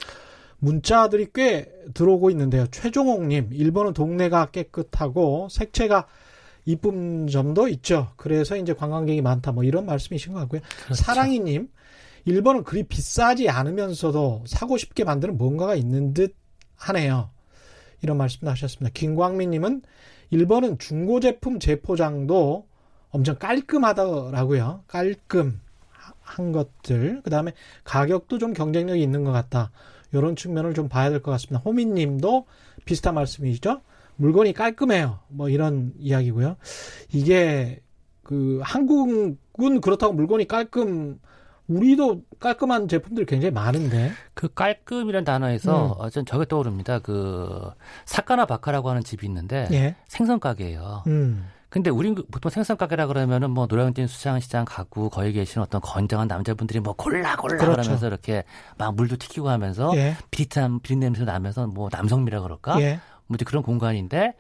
[0.59, 2.66] 문자들이 꽤 들어오고 있는데요.
[2.71, 6.06] 최종옥님, 일본은 동네가 깨끗하고 색채가
[6.66, 8.12] 이쁜 점도 있죠.
[8.16, 9.50] 그래서 이제 관광객이 많다.
[9.50, 10.61] 뭐 이런 말씀이신 것 같고요.
[10.85, 11.02] 그렇죠.
[11.02, 11.68] 사랑이님,
[12.25, 16.35] 일본은 그리 비싸지 않으면서도 사고 싶게 만드는 뭔가가 있는 듯
[16.76, 17.31] 하네요.
[18.02, 18.93] 이런 말씀도 하셨습니다.
[18.95, 19.83] 김광민님은
[20.31, 22.67] 일본은 중고 제품 재포장도
[23.11, 24.85] 엄청 깔끔하더라고요.
[24.87, 25.61] 깔끔
[26.21, 27.21] 한 것들.
[27.23, 27.52] 그 다음에
[27.85, 29.70] 가격도 좀 경쟁력이 있는 것 같다.
[30.12, 31.61] 이런 측면을 좀 봐야 될 것 같습니다.
[31.61, 32.46] 호민님도
[32.85, 33.83] 비슷한 말씀이시죠?
[34.16, 35.20] 물건이 깔끔해요.
[35.29, 36.57] 뭐 이런 이야기고요.
[37.12, 37.81] 이게
[38.23, 41.18] 그 한국은 그렇다고 물건이 깔끔
[41.76, 44.12] 우리도 깔끔한 제품들이 굉장히 많은데.
[44.35, 46.11] 그 깔끔이라는 단어에서 음.
[46.11, 46.98] 전 저게 떠오릅니다.
[47.00, 47.70] 그
[48.04, 49.96] 사카나 바카라고 하는 집이 있는데 예.
[50.08, 51.04] 생선 가게예요.
[51.06, 51.46] 음.
[51.68, 55.80] 근데 우린 그 보통 생선 가게라 그러면은 뭐 노량진 수장 시장 가고 거기 계시는 어떤
[55.80, 57.80] 건장한 남자분들이 뭐 골라 골라 그렇죠.
[57.80, 58.44] 그러면서 이렇게
[58.76, 60.14] 막 물도 튀기고 하면서 예.
[60.30, 62.78] 비릿한 비릿 냄새 나면서 뭐 남성미라 그럴까?
[62.82, 63.00] 예.
[63.26, 64.35] 뭐 이제 그런 공간인데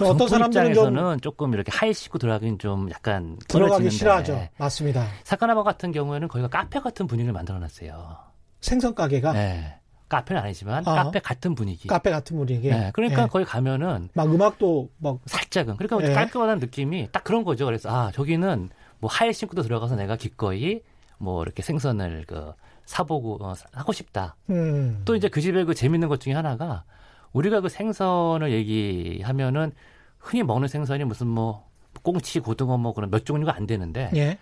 [0.00, 4.48] 어떤 사람들은 입장에서는 조금 이렇게 하이 씻고 들어가긴 좀 약간 들어가기 싫어하죠.
[4.58, 5.06] 맞습니다.
[5.24, 8.16] 사카나바 같은 경우에는 거기가 카페 같은 분위기를 만들어놨어요.
[8.60, 9.32] 생선 가게가.
[9.32, 9.78] 네.
[10.08, 11.88] 카페는 아니지만 아, 카페 같은 분위기.
[11.88, 12.68] 카페 같은 분위기.
[12.68, 13.28] 네, 그러니까 네.
[13.28, 16.14] 거기 가면은 막 음악도 막 살짝은 그러니까 네.
[16.14, 17.64] 깔끔한 느낌이 딱 그런 거죠.
[17.64, 18.68] 그래서 아 저기는
[19.00, 20.82] 뭐 하이 신고도 들어가서 내가 기꺼이
[21.18, 22.52] 뭐 이렇게 생선을 그
[22.84, 24.36] 사보고 어, 하고 싶다.
[24.50, 25.02] 음.
[25.04, 26.84] 또 이제 그 집에 그 재밌는 것 중에 하나가
[27.34, 29.72] 우리가 그 생선을 얘기하면은
[30.18, 31.68] 흔히 먹는 생선이 무슨 뭐
[32.02, 34.38] 꽁치, 고등어 뭐 그런 몇 종류가 안 되는데 예.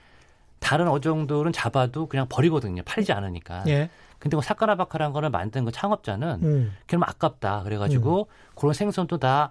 [0.60, 2.82] 다른 어종들은 잡아도 그냥 버리거든요.
[2.84, 3.64] 팔지 않으니까.
[3.66, 3.90] 예.
[4.20, 6.72] 근데 뭐 사카나바카라는 거를 만든 그 창업자는 음.
[6.86, 7.64] 그럼 아깝다.
[7.64, 8.54] 그래가지고 음.
[8.54, 9.50] 그런 생선도 다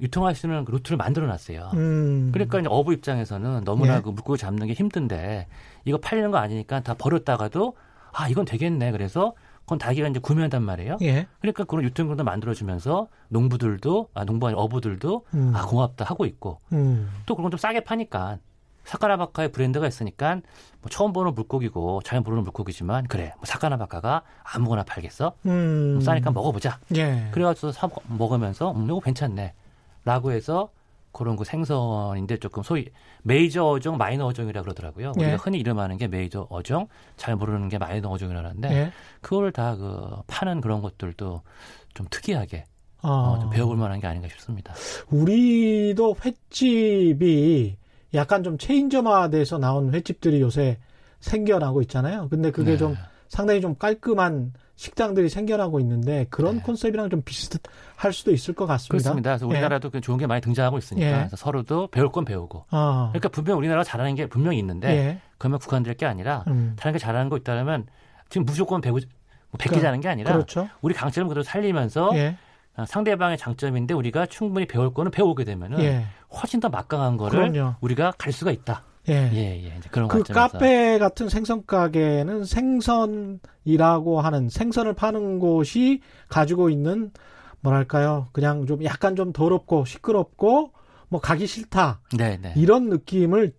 [0.00, 1.70] 유통할 수 있는 그 루트를 만들어 놨어요.
[1.74, 2.30] 음.
[2.32, 4.00] 그러니까 이제 어부 입장에서는 너무나 예.
[4.00, 5.46] 그 물고기 잡는 게 힘든데
[5.84, 7.74] 이거 팔리는 거 아니니까 다 버렸다가도
[8.12, 8.92] 아, 이건 되겠네.
[8.92, 9.32] 그래서
[9.70, 10.96] 그건 닭이가 이제 구매한단 말이에요.
[11.02, 11.28] 예.
[11.40, 15.52] 그러니까 그런 유통구도 만들어주면서 농부들도 아 농부 아니 어부들도 음.
[15.54, 17.08] 아 고맙다 하고 있고 음.
[17.24, 18.38] 또 그런 건 좀 싸게 파니까
[18.84, 20.40] 사카나바카의 브랜드가 있으니까
[20.80, 25.92] 뭐 처음 보는 물고기고 잘 모르는 물고기지만 그래 뭐 사카나바카가 아무거나 팔겠어 음.
[25.94, 26.80] 뭐 싸니까 먹어보자.
[26.96, 27.28] 예.
[27.30, 29.52] 그래가지고 사 먹으면서 음 이거 괜찮네
[30.04, 30.70] 라고 해서
[31.12, 32.86] 그런 그 생선인데 조금 소위
[33.22, 35.12] 메이저 어종, 마이너 어종이라 그러더라고요.
[35.16, 35.34] 우리가 예.
[35.34, 38.92] 흔히 이름하는 게 메이저 어종, 잘 모르는 게 마이너 어종이라는데 예.
[39.20, 41.42] 그걸 다 그 파는 그런 것들도
[41.94, 42.64] 좀 특이하게
[43.02, 43.08] 아.
[43.08, 44.74] 어, 좀 배워볼 만한 게 아닌가 싶습니다.
[45.10, 47.76] 우리도 횟집이
[48.14, 50.78] 약간 좀 체인점화돼서 나온 횟집들이 요새
[51.20, 52.28] 생겨나고 있잖아요.
[52.28, 52.76] 근데 그게 네.
[52.76, 52.96] 좀
[53.28, 56.62] 상당히 좀 깔끔한 식당들이 생겨나고 있는데 그런 네.
[56.62, 58.92] 컨셉이랑 좀 비슷할 수도 있을 것 같습니다.
[58.92, 59.30] 그렇습니다.
[59.32, 60.00] 그래서 우리나라도 예.
[60.00, 61.28] 좋은 게 많이 등장하고 있으니까 예.
[61.36, 62.64] 서로도 배울 건 배우고.
[62.70, 63.10] 아.
[63.12, 65.20] 그러니까 분명 우리나라가 잘하는 게 분명히 있는데 예.
[65.36, 66.76] 그러면 국한될 게 아니라 음.
[66.78, 67.88] 다른 게 잘하는 거 있다면
[68.30, 70.66] 지금 무조건 배우 뭐 베끼자는 게 아니라 그렇죠.
[70.80, 72.38] 우리 강점을 그대로 살리면서 예.
[72.86, 76.06] 상대방의 장점인데 우리가 충분히 배울 거는 배우게 되면은 예.
[76.32, 77.74] 훨씬 더 막강한 거를 그럼요.
[77.82, 78.84] 우리가 갈 수가 있다.
[79.08, 79.30] 예.
[79.32, 79.80] 예, 예.
[79.90, 87.10] 그런 그 카페 같은 생선 가게는 생선이라고 하는 생선을 파는 곳이 가지고 있는
[87.60, 88.28] 뭐랄까요?
[88.32, 90.72] 그냥 좀 약간 좀 더럽고 시끄럽고
[91.08, 92.00] 뭐 가기 싫다.
[92.16, 92.52] 네, 네.
[92.56, 93.52] 이런 느낌을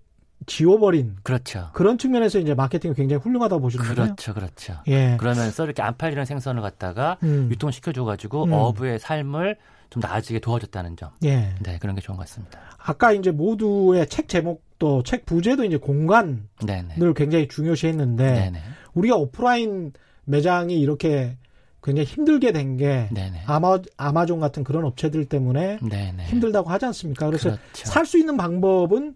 [0.48, 1.70] 지워버린 그렇죠.
[1.74, 3.96] 그런 측면에서 이제 마케팅이 굉장히 훌륭하다고 보시는 거예요.
[3.96, 4.82] 그렇죠, 그렇죠.
[4.88, 5.18] 예.
[5.20, 7.48] 그러면서 이렇게 안 팔리는 생선을 갖다가 음.
[7.52, 8.54] 유통시켜 줘가지고 음.
[8.54, 9.58] 어부의 삶을
[9.90, 11.12] 좀 나아지게 도와줬다는 점.
[11.24, 11.54] 예.
[11.62, 12.60] 네, 그런 게 좋은 것 같습니다.
[12.78, 16.96] 아까 이제 모두의 책 제목 도책 부제도 이제 공간을 네네.
[17.16, 18.60] 굉장히 중요시했는데 네네.
[18.96, 19.94] 우리가 오프라인
[20.26, 21.38] 매장이 이렇게
[21.84, 23.08] 굉장히 힘들게 된 게
[23.46, 26.26] 아마 아마존 같은 그런 업체들 때문에 네네.
[26.26, 27.28] 힘들다고 하지 않습니까?
[27.28, 27.86] 그래서 그렇죠.
[27.86, 29.14] 살수 있는 방법은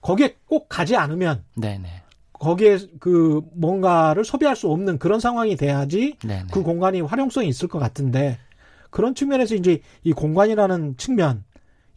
[0.00, 1.42] 거기에 꼭 가지 않으면.
[2.34, 6.16] 거기에 그 뭔가를 소비할 수 없는 그런 상황이 돼야지.
[6.52, 8.38] 그 공간이 활용성이 있을 것 같은데
[8.90, 11.42] 그런 측면에서 이제 이 공간이라는 측면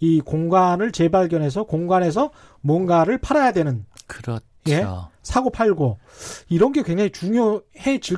[0.02, 4.44] 이 공간을 재발견해서 공간에서 뭔가를 팔아야 되는 그렇죠.
[4.68, 4.86] 예?
[5.24, 6.00] 사고 팔고
[6.50, 8.18] 이런 게 굉장히 중요해질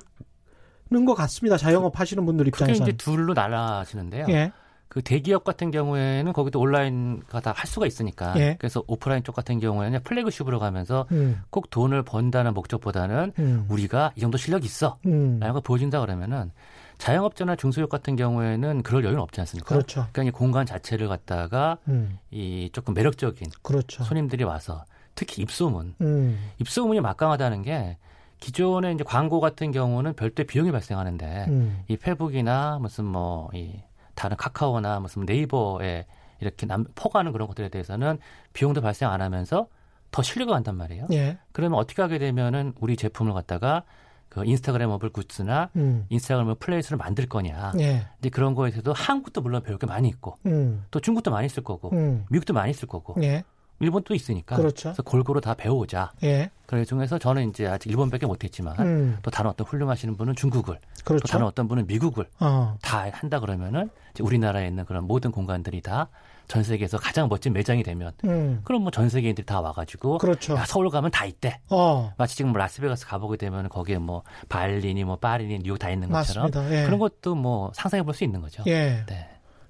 [1.05, 1.57] 것 같습니다.
[1.57, 4.27] 자영업 하시는 분들 입장에서 이제 둘로 나눠지는데요.
[4.29, 4.51] 예.
[4.93, 8.57] 그 대기업 같은 경우에는 거기도 온라인가 다 할 수가 있으니까 예.
[8.59, 11.41] 그래서 오프라인 쪽 같은 경우에는 플래그십으로 가면서 음.
[11.49, 13.65] 꼭 돈을 번다는 목적보다는 음.
[13.69, 15.39] 우리가 이 정도 실력 있어 음.
[15.39, 16.51] 라는 걸 보여준다 그러면은
[16.97, 19.69] 자영업자나 중소기업 같은 경우에는 그럴 여유는 없지 않습니까?
[19.69, 20.07] 그렇죠.
[20.11, 22.19] 그러니까 이 공간 자체를 갖다가 음.
[22.31, 24.03] 이 조금 매력적인 그렇죠.
[24.03, 24.83] 손님들이 와서
[25.15, 26.51] 특히 입소문, 음.
[26.59, 27.97] 입소문이 막강하다는 게
[28.41, 31.83] 기존의 이제 광고 같은 경우는 별도의 비용이 발생하는데 음.
[31.87, 33.81] 이 페북이나 무슨 뭐이
[34.15, 36.05] 다른 카카오나 무슨 네이버에
[36.39, 38.19] 이렇게 남, 포가하는 그런 것들에 대해서는
[38.53, 39.67] 비용도 발생 안 하면서
[40.11, 41.07] 더 신뢰가 간단 말이에요.
[41.11, 41.37] 예.
[41.51, 43.83] 그러면 어떻게 하게 되면은 우리 제품을 갖다가
[44.29, 46.05] 그 인스타그램 어블 굿즈나 음.
[46.09, 47.73] 인스타그램 어 플레이스를 만들 거냐.
[47.79, 48.07] 예.
[48.19, 50.85] 이제 그런 거에서도 한국도 물론 배울 게 많이 있고 음.
[50.91, 52.25] 또 중국도 많이 있을 거고 음.
[52.29, 53.43] 미국도 많이 있을 거고 예.
[53.83, 54.89] 일본도 있으니까 그렇죠.
[54.89, 56.13] 그래서 골고루 다 배워오자.
[56.23, 56.49] 예.
[56.65, 59.17] 그래 중에서 저는 이제 아직 일본밖에 못했지만 음.
[59.21, 61.21] 또 다른 어떤 훌륭하시는 분은 중국을 그렇죠.
[61.21, 62.77] 또 다른 어떤 분은 미국을 어.
[62.81, 66.07] 다 한다 그러면은 우리나라에 있는 그런 모든 공간들이 다
[66.47, 68.61] 전 세계에서 가장 멋진 매장이 되면 음.
[68.63, 70.55] 그럼 뭐 전 세계인들이 다 와가지고 그렇죠.
[70.55, 71.59] 야, 서울 가면 다 있대.
[71.69, 72.13] 어.
[72.17, 76.51] 마치 지금 뭐 라스베가스 가보게 되면 거기에 뭐 발린이 뭐 파리니 뉴욕 다 있는 것처럼
[76.71, 76.83] 예.
[76.83, 78.61] 그런 것도 뭐 상상해 볼 수 있는 거죠.
[78.67, 79.03] 예.
[79.07, 79.29] 네.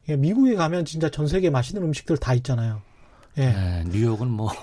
[0.10, 2.82] 예, 미국에 가면 진짜 전 세계 맛있는 음식들 다 있잖아요.
[3.38, 3.46] 예.
[3.50, 4.50] 네, 뉴욕은 뭐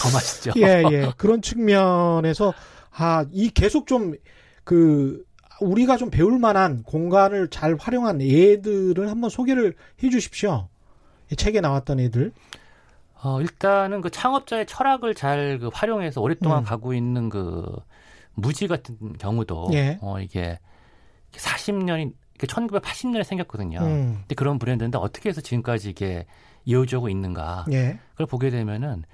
[0.00, 0.52] 더 맛있죠.
[0.56, 1.12] 예, 예.
[1.16, 2.52] 그런 측면에서
[2.90, 4.14] 아, 이 계속 좀
[4.64, 5.24] 그
[5.60, 10.68] 우리가 좀 배울 만한 공간을 잘 활용한 예들을 한번 소개를 해 주십시오.
[11.36, 12.32] 책에 나왔던 애들.
[13.22, 16.64] 어, 일단은 그 창업자의 철학을 잘 그 활용해서 오랫동안 음.
[16.64, 17.64] 가고 있는 그
[18.34, 19.98] 무지 같은 경우도 예.
[20.00, 20.58] 어, 이게
[21.32, 22.12] 40년이
[22.46, 23.80] 1980년에 생겼거든요.
[23.80, 24.14] 음.
[24.20, 26.26] 근데 그런 브랜드인데 어떻게 해서 지금까지 이게
[26.64, 27.66] 이어지고 있는가.
[27.72, 27.98] 예.
[28.12, 29.04] 그걸 보게 되면은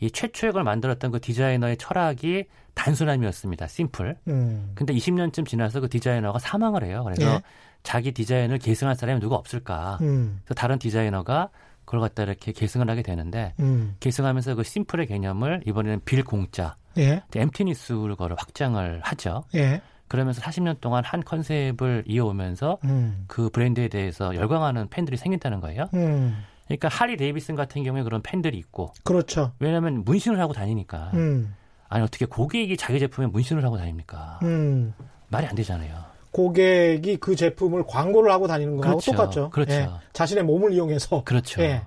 [0.00, 3.66] 이 최초의 걸 만들었던 그 디자이너의 철학이 단순함이었습니다.
[3.66, 4.16] 심플.
[4.28, 4.72] 음.
[4.74, 7.02] 근데 20년쯤 지나서 그 디자이너가 사망을 해요.
[7.04, 7.40] 그래서 예.
[7.82, 9.98] 자기 디자인을 계승할 사람이 누가 없을까.
[10.02, 10.40] 음.
[10.44, 11.50] 그래서 다른 디자이너가
[11.86, 13.96] 그걸 갖다 이렇게 계승을 하게 되는데 음.
[14.00, 17.22] 계승하면서 그 심플의 개념을 이번에는 빌 공짜, 예.
[17.34, 19.44] 엠티니스를 걸어 확장을 하죠.
[19.54, 19.80] 예.
[20.08, 23.24] 그러면서 40년 동안 한 컨셉을 이어오면서 음.
[23.26, 25.88] 그 브랜드에 대해서 열광하는 팬들이 생긴다는 거예요.
[25.94, 26.36] 음.
[26.66, 28.92] 그러니까 할리 데이비슨 같은 경우에 그런 팬들이 있고.
[29.04, 29.52] 그렇죠.
[29.58, 31.10] 왜냐하면 문신을 하고 다니니까.
[31.14, 31.54] 음.
[31.88, 34.40] 아니 어떻게 고객이 자기 제품에 문신을 하고 다닙니까?
[34.42, 34.94] 음.
[35.28, 36.04] 말이 안 되잖아요.
[36.32, 39.12] 고객이 그 제품을 광고를 하고 다니는 거하고 그렇죠.
[39.12, 39.50] 똑같죠.
[39.50, 39.72] 그렇죠.
[39.72, 39.88] 예.
[40.12, 41.24] 자신의 몸을 이용해서.
[41.24, 41.62] 그렇죠.
[41.62, 41.82] 예.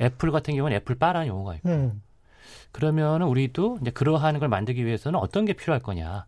[0.00, 1.68] 애플 같은 경우는 애플빠라는 용어가 있고.
[1.68, 2.02] 음.
[2.70, 6.24] 그러면은 우리도 이제 그러한 걸 만들기 위해서는 어떤 게 필요할 거냐.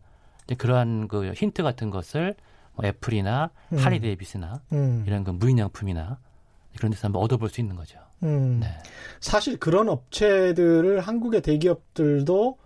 [0.46, 2.35] 이제 그러한 그 힌트 같은 것을
[2.74, 3.78] 뭐 애플이나 음.
[3.78, 5.04] 하리 데이비스나 음.
[5.07, 6.18] 이런 그 무인양품이나
[6.76, 7.98] 그런 데서 한번 얻어볼 수 있는 거죠.
[8.22, 8.61] 음.
[8.61, 8.68] 네.
[9.20, 12.59] 사실 그런 업체들을 한국의 대기업들도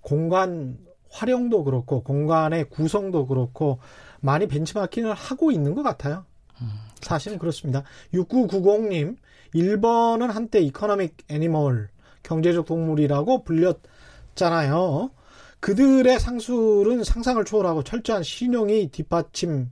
[0.00, 0.78] 공간
[1.10, 3.80] 활용도 그렇고 공간의 구성도 그렇고
[4.20, 6.24] 많이 벤치마킹을 하고 있는 것 같아요.
[6.60, 6.68] 음,
[7.00, 7.82] 사실은 그렇습니다.
[8.14, 9.16] 6990님,
[9.54, 11.88] 일본은 한때 이코노믹 애니멀,
[12.22, 15.10] 경제적 동물이라고 불렸잖아요.
[15.60, 19.70] 그들의 상술은 상상을 초월하고 철저한 신용이 뒷받침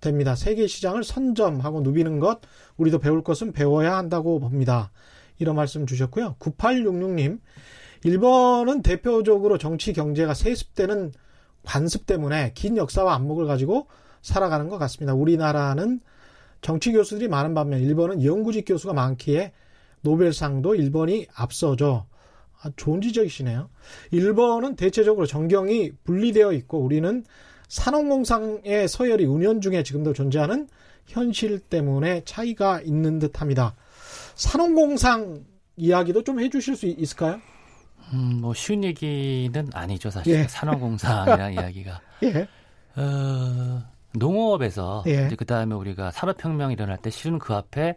[0.00, 0.34] 됩니다.
[0.34, 2.40] 세계 시장을 선점하고 누비는 것,
[2.76, 4.90] 우리도 배울 것은 배워야 한다고 봅니다.
[5.38, 6.36] 이런 말씀 주셨고요.
[6.38, 7.40] 9866님,
[8.04, 11.12] 일본은 대표적으로 정치 경제가 세습되는
[11.64, 13.88] 관습 때문에 긴 역사와 안목을 가지고
[14.22, 15.14] 살아가는 것 같습니다.
[15.14, 16.00] 우리나라는
[16.60, 19.52] 정치 교수들이 많은 반면 일본은 연구직 교수가 많기에
[20.02, 22.06] 노벨상도 일본이 앞서죠.
[22.62, 23.68] 아, 좋은 지적이시네요.
[24.10, 27.24] 일본은 대체적으로 정경이 분리되어 있고 우리는
[27.68, 30.68] 산업공상의 서열이 운연 중에 지금도 존재하는
[31.06, 33.74] 현실 때문에 차이가 있는 듯 합니다.
[34.34, 35.44] 산업공상
[35.76, 37.40] 이야기도 좀 해주실 수 있을까요?
[38.12, 40.44] 음, 뭐 쉬운 얘기는 아니죠 사실 예.
[40.44, 42.00] 산업공상이라는 이야기가.
[42.24, 42.48] 예.
[43.00, 43.82] 어,
[44.14, 45.28] 농업에서 예.
[45.36, 47.96] 그 다음에 우리가 산업혁명이 일어날 때 실은 그 앞에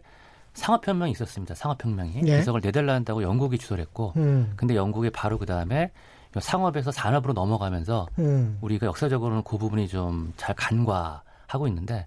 [0.54, 1.54] 상업혁명이 있었습니다.
[1.54, 2.16] 상업혁명이.
[2.16, 2.20] 예.
[2.20, 4.52] 그래서 그걸 내달라한다고 영국이 주도를 했고, 음.
[4.56, 5.90] 근데 영국이 바로 그 다음에
[6.38, 8.58] 상업에서 산업으로 넘어가면서 음.
[8.62, 12.06] 우리가 역사적으로는 그 부분이 좀 잘 간과하고 있는데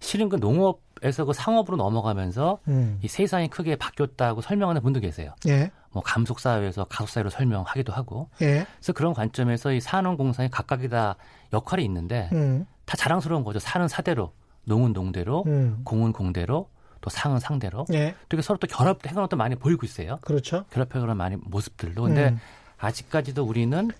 [0.00, 2.98] 실은 그 농업에서 그 상업으로 넘어가면서 음.
[3.02, 5.34] 이 세상이 크게 바뀌었다고 설명하는 분도 계세요.
[5.48, 5.70] 예.
[5.92, 8.28] 뭐 감속 사회에서 가속 사회로 설명하기도 하고.
[8.42, 8.66] 예.
[8.76, 11.16] 그래서 그런 관점에서 이 산업 공사에 각각이 다
[11.52, 12.66] 역할이 있는데 음.
[12.84, 13.58] 다 자랑스러운 거죠.
[13.58, 14.32] 산은 사대로,
[14.64, 15.80] 농은 농대로, 음.
[15.84, 16.68] 공은 공대로,
[17.02, 17.84] 또 상은 상대로.
[17.92, 18.14] 예.
[18.30, 20.18] 또 서로 또 결합해가는 것도 많이 보이고 있어요.
[20.22, 20.64] 그렇죠.
[20.70, 22.02] 결합해가는 많이 모습들도.
[22.02, 22.40] 근데 음.
[22.78, 23.90] 아직까지도 우리는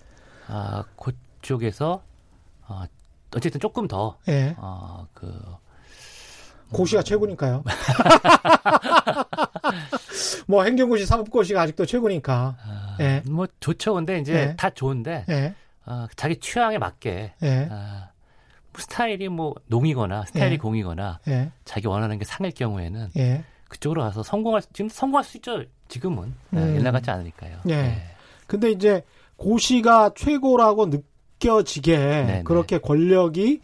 [0.47, 2.01] 아, 그쪽에서
[2.67, 2.83] 어,
[3.35, 4.55] 어쨌든 조금 더 예.
[4.57, 5.39] 어, 그
[6.71, 7.63] 고시가 최고니까요.
[10.47, 12.57] 뭐 행정고시, 사법고시가 아직도 최고니까.
[12.59, 13.21] 아, 예.
[13.29, 13.93] 뭐 좋죠.
[13.93, 14.55] 근데 이제 예.
[14.55, 15.53] 다 좋은데 예.
[15.85, 17.67] 어, 자기 취향에 맞게 예.
[17.69, 18.07] 어,
[18.77, 20.57] 스타일이 뭐 농이거나 스타일이 예.
[20.57, 21.51] 공이거나 예.
[21.65, 23.09] 자기 원하는 게 상일 경우에는
[23.69, 25.63] 그쪽으로 가서 성공할 지금 성공할 수 있죠.
[25.87, 26.75] 지금은 음.
[26.77, 27.59] 옛날 같지 않으니까요.
[27.69, 28.01] 예.
[28.47, 29.03] 근데 이제
[29.37, 32.43] 고시가 최고라고 느껴지게 네네.
[32.43, 33.61] 그렇게 권력이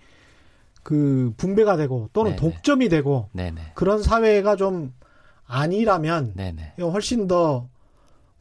[0.84, 2.42] 그 분배가 되고 또는 네네.
[2.42, 3.72] 독점이 되고 네네.
[3.76, 4.94] 그런 사회가 좀
[5.46, 6.74] 아니라면 네네.
[6.80, 7.68] 훨씬 더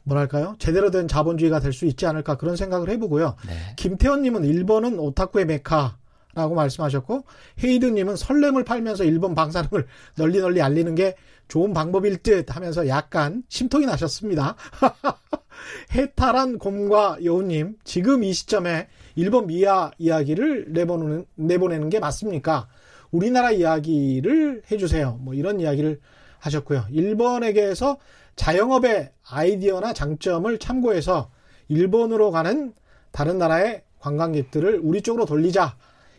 [0.03, 3.35] 뭐랄까요 제대로 된 자본주의가 될 수 있지 않을까 그런 생각을 해보고요.
[3.47, 3.53] 네.
[3.75, 5.97] 김태원님은 일본은 오타쿠의 메카
[6.39, 7.25] 라고 말씀하셨고
[7.61, 11.15] 헤이드님은 설렘을 팔면서 일본 방사능을 널리 널리 알리는 게
[11.49, 14.55] 좋은 방법일 듯 하면서 약간 심통이 나셨습니다.
[15.91, 22.69] 해탈한 곰과 여우님 지금 이 시점에 일본 미아 이야기를 내보내는, 내보내는 게 맞습니까?
[23.11, 25.19] 우리나라 이야기를 해주세요.
[25.19, 25.99] 뭐 이런 이야기를
[26.37, 26.85] 하셨고요.
[26.89, 27.97] 일본에게서
[28.37, 31.31] 자영업의 아이디어나 장점을 참고해서
[31.67, 32.73] 일본으로 가는
[33.11, 35.75] 다른 나라의 관광객들을 우리 쪽으로 돌리자.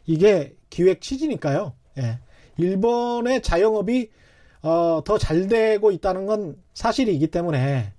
[0.07, 1.73] 이게 기획 취지니까요.
[1.99, 2.19] 예.
[2.57, 4.11] 일본의 자영업이
[4.63, 7.93] 어, 더 잘 되고 있다는 건 사실이기 때문에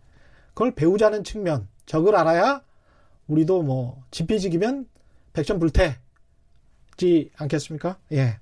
[0.53, 2.61] 그걸 배우자는 측면, 적을 알아야
[3.27, 4.85] 우리도 뭐 지피지기면
[5.33, 5.95] 백전불태지
[7.35, 7.97] 않겠습니까?
[8.11, 8.37] 예.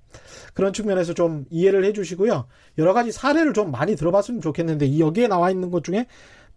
[0.53, 2.45] 그런 측면에서 좀 이해를 해 주시고요.
[2.77, 6.07] 여러 가지 사례를 좀 많이 들어봤으면 좋겠는데 이 여기에 나와 있는 것 중에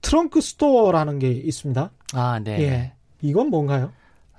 [0.00, 1.90] 트렁크 스토어라는 게 있습니다.
[2.14, 2.62] 아, 네.
[2.62, 2.92] 예.
[3.20, 3.92] 이건 뭔가요?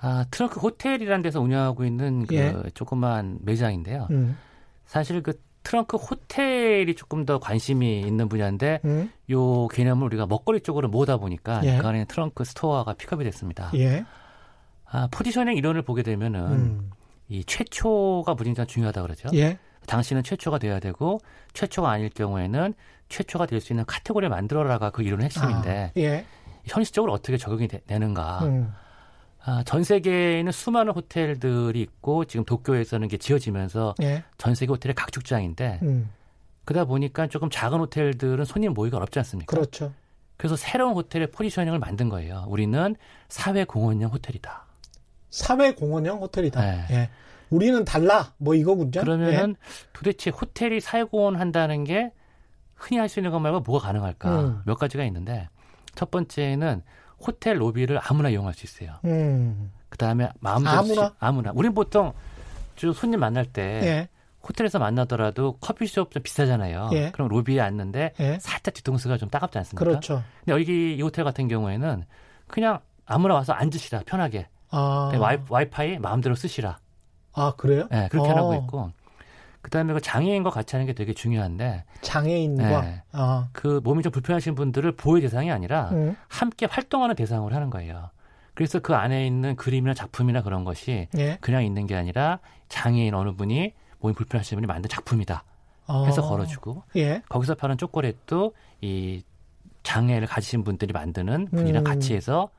[0.06, 2.54] 아, 트렁크 호텔이라는 데서 운영하고 있는 그 예.
[2.74, 4.08] 조그만 매장인데요.
[4.12, 4.38] 음.
[4.86, 9.10] 사실 그 트렁크 호텔이 조금 더 관심이 있는 분야인데 음.
[9.32, 11.78] 요 개념을 우리가 먹거리 쪽으로 모으다 보니까 예.
[11.78, 13.72] 그 안에 트렁크 스토어가 픽업이 됐습니다.
[13.76, 14.04] 예.
[14.86, 16.92] 아, 포지셔닝 이론을 보게 되면은 음.
[17.30, 19.30] 이 최초가 무진장 중요하다 그러죠.
[19.36, 19.58] 예.
[19.88, 21.20] 당신은 최초가 돼야 되고
[21.54, 22.74] 최초가 아닐 경우에는
[23.08, 26.26] 최초가 될 수 있는 카테고리를 만들어라가 그 이론의 핵심인데 아, 예.
[26.66, 28.74] 현실적으로 어떻게 적용이 되, 는가 음.
[29.46, 34.24] 아, 전 세계에는 수많은 호텔들이 있고 지금 도쿄에서는 게 지어지면서 예.
[34.38, 36.10] 전 세계 호텔의 각축장인데 음.
[36.66, 39.54] 그러다 보니까 조금 작은 호텔들은 손님 모이기가 어렵지 않습니까?
[39.56, 39.92] 그렇죠.
[40.38, 42.46] 그래서 새로운 호텔의 포지셔닝을 만든 거예요.
[42.48, 42.96] 우리는
[43.28, 44.66] 사회 공헌형 호텔이다.
[45.30, 46.62] 사회 공헌형 호텔이다.
[46.62, 46.86] 네.
[46.92, 47.10] 예.
[47.50, 48.34] 우리는 달라.
[48.38, 49.02] 뭐 이거군요.
[49.02, 49.90] 그러면은 예.
[49.92, 52.12] 도대체 호텔이 사회 공헌 한다는 게
[52.76, 54.42] 흔히 할 수 있는 것 말고 뭐가 가능할까?
[54.42, 54.62] 음.
[54.66, 55.50] 몇 가지가 있는데
[55.96, 56.82] 첫 번째는
[57.26, 58.96] 호텔 로비를 아무나 이용할 수 있어요.
[59.06, 59.72] 음.
[59.90, 61.52] 그 다음에 마음대로 아무나 시, 아무나.
[61.56, 62.14] 우린 보통
[62.76, 64.10] 주 손님 만날 때 예.
[64.48, 66.90] 호텔에서 만나더라도 커피숍 좀 비싸잖아요.
[66.94, 67.12] 예.
[67.12, 68.38] 그럼 로비에 앉는데 예.
[68.40, 69.86] 살짝 뒤통수가 좀 따갑지 않습니까?
[69.86, 70.24] 그렇죠.
[70.40, 72.04] 근데 여기 이 호텔 같은 경우에는
[72.48, 74.48] 그냥 아무나 와서 앉으시라 편하게.
[74.70, 75.12] 아.
[75.18, 76.80] 와이, 와이파이 마음대로 쓰시라.
[77.34, 77.88] 아 그래요?
[77.90, 78.36] 네, 그렇게 어.
[78.36, 78.92] 하고 있고.
[79.64, 83.48] 그다음에 그 장애인과 같이 하는 게 되게 중요한데 장애인과 네, 아.
[83.54, 86.16] 그 몸이 좀 불편하신 분들을 보호 대상이 아니라 음.
[86.28, 88.12] 함께 활동하는 대상으로 하는 거예요.
[88.54, 91.38] 그래서 그 안에 있는 그림이나 작품이나 그런 것이 예.
[91.42, 95.44] 그냥 있는 게 아니라 장애인 어느 분이 몸이 불편하신 분이 만든 작품이다
[96.06, 96.30] 해서 어.
[96.30, 97.24] 걸어주고 예.
[97.30, 99.24] 거기서 파는 초콜릿도 이
[99.84, 101.84] 장애를 가지신 분들이 만드는 분이랑 음.
[101.84, 102.50] 같이 해서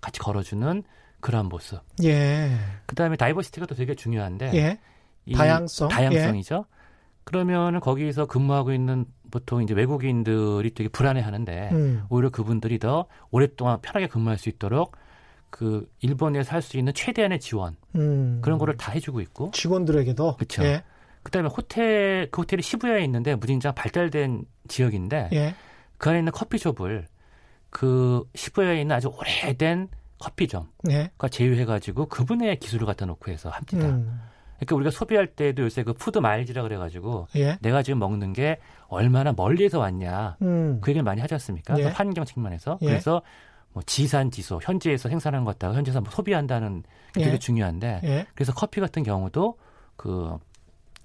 [0.00, 0.82] 같이 걸어주는
[1.20, 1.80] 그러한 모습.
[2.02, 2.56] 예.
[2.86, 4.78] 그다음에 다이버시티가 또 되게 중요한데 예.
[5.32, 6.66] 다양성 다양성이죠.
[6.68, 6.74] 예.
[7.24, 12.04] 그러면은 거기서 근무하고 있는 보통 이제 외국인들이 되게 불안해하는데 음.
[12.10, 14.96] 오히려 그분들이 더 오랫동안 편하게 근무할 수 있도록
[15.50, 18.40] 그 일본에서 할 수 있는 최대한의 지원 음.
[18.42, 20.64] 그런 거를 다 해주고 있고 직원들에게도 그렇죠.
[20.64, 20.82] 예.
[21.22, 25.54] 그다음에 호텔 그 호텔이 시부야에 있는데 무진장 발달된 지역인데 예.
[25.96, 27.06] 그 안에 있는 커피숍을
[27.70, 31.10] 그 시부야에 있는 아주 오래된 커피점과 예.
[31.30, 33.88] 제휴해가지고 그분의 기술을 갖다 놓고 해서 합니다.
[33.88, 34.20] 음.
[34.56, 37.58] 그러니까 우리가 소비할 때도 요새 그 food miles라 그래가지고 예.
[37.60, 40.78] 내가 지금 먹는 게 얼마나 멀리에서 왔냐 음.
[40.80, 41.78] 그 얘기를 많이 하지 않습니까?
[41.78, 41.84] 예.
[41.84, 42.86] 그 환경 측면에서 예.
[42.86, 43.22] 그래서
[43.72, 47.38] 뭐 지산 지소 현지에서 생산한 걸 갖다가 현지에서 뭐 소비한다는 게 되게 예.
[47.38, 48.26] 중요한데 예.
[48.34, 49.58] 그래서 커피 같은 경우도
[49.96, 50.38] 그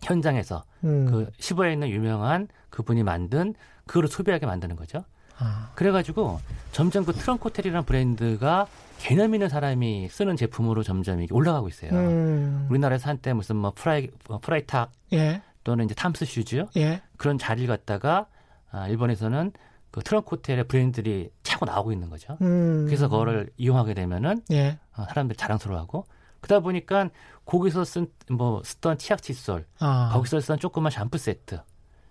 [0.03, 1.05] 현장에서 음.
[1.05, 3.53] 그 시부야에 있는 유명한 그분이 만든
[3.85, 5.03] 그거를 소비하게 만드는 거죠.
[5.39, 5.71] 아.
[5.75, 6.39] 그래가지고
[6.71, 8.67] 점점 그 트렁크 호텔이라는 브랜드가
[8.99, 11.91] 개념 있는 사람이 쓰는 제품으로 점점 이게 올라가고 있어요.
[11.91, 12.67] 음.
[12.69, 15.41] 우리나라에서 한때 무슨 뭐 프라이 뭐 프라이탁 예.
[15.63, 17.01] 또는 이제 탐스 슈즈 예.
[17.17, 18.27] 그런 자리를 갖다가
[18.71, 19.51] 아, 일본에서는
[19.91, 22.37] 그 트렁크 호텔의 브랜드들이 치고 나오고 있는 거죠.
[22.41, 22.85] 음.
[22.85, 24.77] 그래서 그거를 이용하게 되면은 예.
[24.95, 26.05] 어, 사람들이 자랑스러워하고
[26.41, 27.09] 그러다 보니까
[27.45, 30.11] 거기서 쓴 뭐 쓰던 치약 칫솔, 아.
[30.13, 31.61] 거기서 쓰던 조그만 샴푸 세트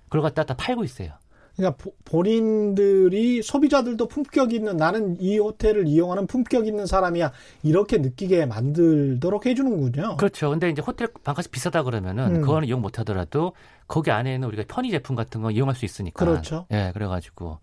[0.05, 1.13] 그걸 갖다 다 팔고 있어요.
[1.59, 7.33] 그러니까 보, 본인들이 소비자들도 품격 있는 나는 이 호텔을 이용하는 품격 있는 사람이야
[7.65, 10.19] 이렇게 느끼게 만들도록 해주는군요.
[10.19, 10.51] 그렇죠.
[10.51, 12.41] 근데 이제 호텔 방값이 비싸다 그러면은 음.
[12.43, 13.55] 그거는 이용 못 하더라도
[13.89, 16.25] 거기 안에는 우리가 편의 제품 같은 거 이용할 수 있으니까.
[16.25, 16.67] 그렇죠.
[16.71, 17.59] 예, 그래가지고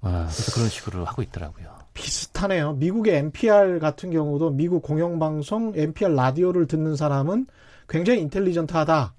[0.00, 1.68] 어, 그래서 그런 식으로 하고 있더라고요.
[1.94, 2.72] 비슷하네요.
[2.72, 7.46] 미국의 NPR 같은 경우도 미국 공영방송 NPR 라디오를 듣는 사람은
[7.88, 9.14] 굉장히 인텔리전트하다.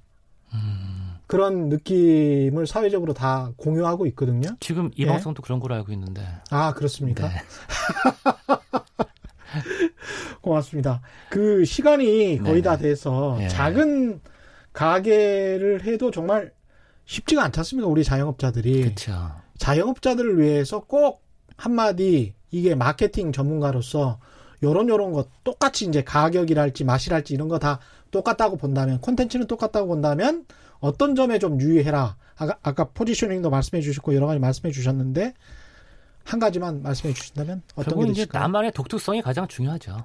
[0.56, 0.92] 음,
[1.28, 4.50] 그런 느낌을 사회적으로 다 공유하고 있거든요.
[4.60, 5.08] 지금 이 예?
[5.08, 6.22] 방송도 그런 걸로 알고 있는데.
[6.52, 7.30] 아, 그렇습니까?
[7.30, 7.36] 네.
[10.42, 11.02] 고맙습니다.
[11.30, 12.62] 그 시간이 거의 네네.
[12.62, 13.48] 다 돼서 예.
[13.48, 14.20] 작은
[14.74, 16.52] 가게를 해도 정말
[17.06, 17.88] 쉽지가 않지 않습니까?
[17.88, 18.82] 우리 자영업자들이.
[18.82, 19.32] 그렇죠.
[19.58, 21.24] 자영업자들을 위해서 꼭
[21.56, 24.20] 한마디 이게 마케팅 전문가로서
[24.64, 27.80] 요런 요런 것 똑같이 이제 가격이랄지 맛이랄지 이런 거 다
[28.12, 30.46] 똑같다고 본다면 콘텐츠는 똑같다고 본다면
[30.84, 32.17] 어떤 점에 좀 유의해라.
[32.36, 35.34] 아까, 아까 포지셔닝도 말씀해 주셨고 여러 가지 말씀해 주셨는데
[36.26, 38.28] 한 가지만 말씀해 주신다면 어떤 게 이제?
[38.32, 39.98] 나만의 독특성이 가장 중요하죠.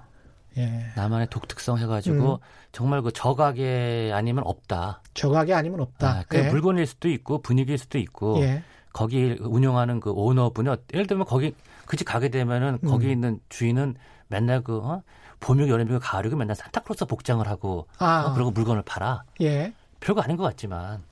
[0.57, 0.87] 예.
[0.95, 2.39] 나만의 독특성 해가지고 음.
[2.71, 5.03] 정말 그 저가게 아니면 없다.
[5.15, 6.09] 저가게 아니면 없다.
[6.11, 6.49] 아, 그 예.
[6.51, 8.63] 물건일 수도 있고 분위기일 수도 있고 예.
[8.93, 11.55] 거기 운영하는 그 오너분이 어- 예를 들면 거기
[11.87, 13.11] 그 집 가게 되면은 거기 음.
[13.11, 13.97] 있는 주인은
[14.29, 15.03] 맨날 그 어?
[15.41, 19.25] 봄이고 여름이고 가을이고 맨날 산타클로스 복장을 하고 아, 어, 그리고 물건을 팔아.
[19.41, 19.73] 예.
[20.01, 21.03] 별거 아닌 것 같지만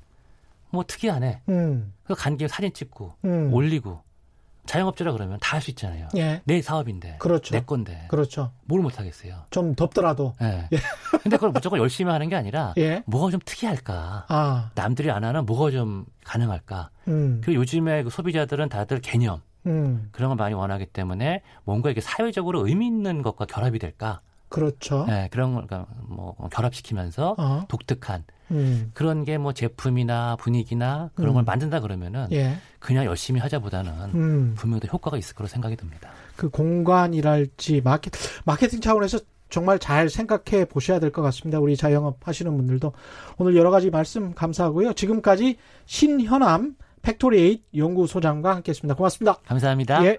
[0.71, 1.43] 뭐 특이하네.
[1.49, 1.93] 음.
[2.05, 3.53] 그간 김에 사진 찍고 음.
[3.53, 4.01] 올리고
[4.67, 6.09] 자영업자라 그러면 다 할 수 있잖아요.
[6.17, 6.43] 예.
[6.45, 7.55] 내 사업인데 그렇죠.
[7.55, 8.51] 내 건데 그렇죠.
[8.65, 9.45] 뭘 못하겠어요.
[9.51, 10.35] 좀 덥더라도.
[10.43, 10.69] 예.
[11.23, 13.03] 근데 그걸 무조건 열심히 하는 게 아니라 예.
[13.07, 14.27] 뭐가 좀 특이할까?
[14.29, 14.71] 아.
[14.75, 16.91] 남들이 안 하는 뭐가 좀 가능할까?
[17.09, 17.41] 음.
[17.45, 20.09] 그리고 요즘에 그 소비자들은 다들 개념 음.
[20.11, 24.21] 그런 걸 많이 원하기 때문에 뭔가 이게 사회적으로 의미 있는 것과 결합이 될까?
[24.49, 25.05] 그렇죠.
[25.09, 27.65] 네, 그런 걸 그러니까 뭐 결합시키면서 어.
[27.69, 28.91] 독특한 음.
[28.95, 31.35] 그런 게 뭐 제품이나 분위기나 그런 음.
[31.35, 32.57] 걸 만든다 그러면은 예.
[32.79, 34.55] 그냥 열심히 하자보다는 음.
[34.57, 36.11] 분명히 더 효과가 있을 거로 생각이 듭니다.
[36.37, 38.11] 그 공간이랄지 마케,
[38.45, 41.59] 마케팅 차원에서 정말 잘 생각해 보셔야 될 것 같습니다.
[41.61, 42.93] 우리 자영업 하시는 분들도
[43.39, 44.93] 오늘 여러 가지 말씀 감사하고요.
[44.95, 45.57] 지금까지
[45.87, 48.95] 신현암 Factory Eight 연구소장과 함께했습니다.
[48.97, 49.35] 고맙습니다.
[49.47, 50.05] 감사합니다.
[50.05, 50.19] 예.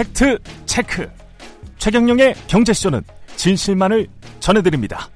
[0.00, 1.08] 팩트 체크.
[1.78, 3.02] 최경영의 경제쇼는
[3.36, 4.06] 진실만을
[4.40, 5.08] 전해드립니다.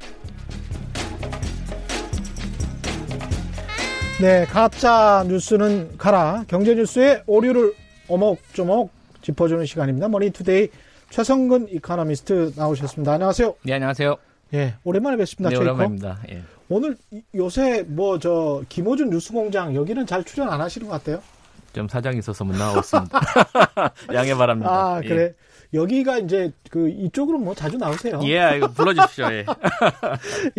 [4.22, 6.44] 네, 가짜 뉴스는 가라.
[6.48, 7.74] 경제 뉴스의 오류를
[8.08, 8.90] 오목조목
[9.20, 10.08] 짚어주는 시간입니다.
[10.08, 10.68] 머니투데이
[11.10, 13.12] 최성근 이코노미스트 나오셨습니다.
[13.12, 13.54] 안녕하세요.
[13.64, 14.16] 네, 안녕하세요.
[14.54, 15.50] 예, 오랜만에 뵙습니다.
[15.50, 15.56] 네.
[15.56, 16.20] 오랜만입니다.
[16.30, 16.40] 예.
[16.70, 21.20] 오늘 이- 요새 뭐 저 김어준 뉴스공장 여기는 잘 출연 안 하시는 것 같아요.
[21.72, 23.20] 좀 사정이 있어서 못 나왔습니다.
[24.14, 24.70] 양해 바랍니다.
[24.70, 25.34] 아 그래
[25.72, 28.20] 여기가 이제 그 이쪽으로 뭐 자주 나오세요.
[28.24, 29.26] 예, 예, 이거 불러주십시오.
[29.32, 29.46] 예.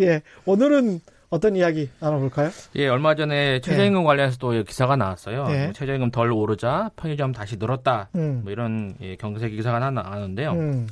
[0.00, 2.50] 예, 오늘은 어떤 이야기 나눠볼까요?
[2.76, 5.46] 예, 얼마 전에 최저임금 관련해서 또 기사가 나왔어요.
[5.50, 5.64] 예.
[5.64, 8.10] 뭐 최저임금 덜 오르자 편의점 다시 늘었다.
[8.14, 10.52] 음, 뭐 이런 예, 경제 기사가 하나 나왔는데요.
[10.52, 10.86] 음,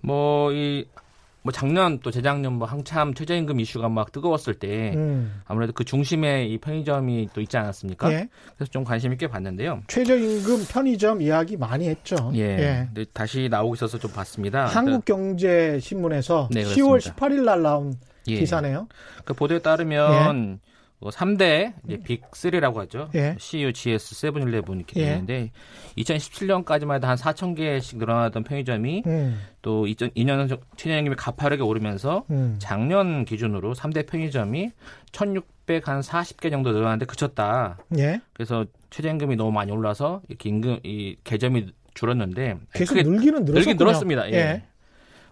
[0.00, 0.86] 뭐이
[1.42, 5.40] 뭐 작년 또 재작년 뭐 한참 최저임금 이슈가 막 뜨거웠을 때 음.
[5.46, 8.12] 아무래도 그 중심에 이 편의점이 또 있지 않았습니까?
[8.12, 9.82] 예, 그래서 좀 관심 있게 봤는데요.
[9.88, 12.30] 최저임금 편의점 이야기 많이 했죠.
[12.34, 12.88] 예.
[12.92, 14.66] 근데 다시 나오고 있어서 좀 봤습니다.
[14.66, 17.26] 한국경제신문에서 네, 10월 그렇습니다.
[17.26, 17.94] 18일 날 나온
[18.28, 18.38] 예.
[18.38, 18.88] 기사네요.
[19.24, 20.69] 그 보도에 따르면 뭐
[21.08, 23.08] 3대 이제 빅3라고 하죠.
[23.14, 23.34] 예.
[23.38, 25.04] CU, GS, 세븐일레븐 이렇게 예.
[25.06, 25.50] 되는데
[25.96, 33.24] 2017년까지만 해도 한 4천 개씩 늘어나던 편의점이 음, 또 2002년 최저임금이 가파르게 오르면서 음, 작년
[33.24, 34.70] 기준으로 3대 편의점이
[35.12, 37.78] 1,600한 40개 정도 늘어났는데 그쳤다.
[37.96, 43.54] 예, 그래서 최저임금이 너무 많이 올라서 이렇게 임금 이 개점이 줄었는데 계속 크게 늘기는 늘었군요.
[43.54, 44.30] 늘긴 늘었습니다.
[44.32, 44.36] 예.
[44.36, 44.62] 예,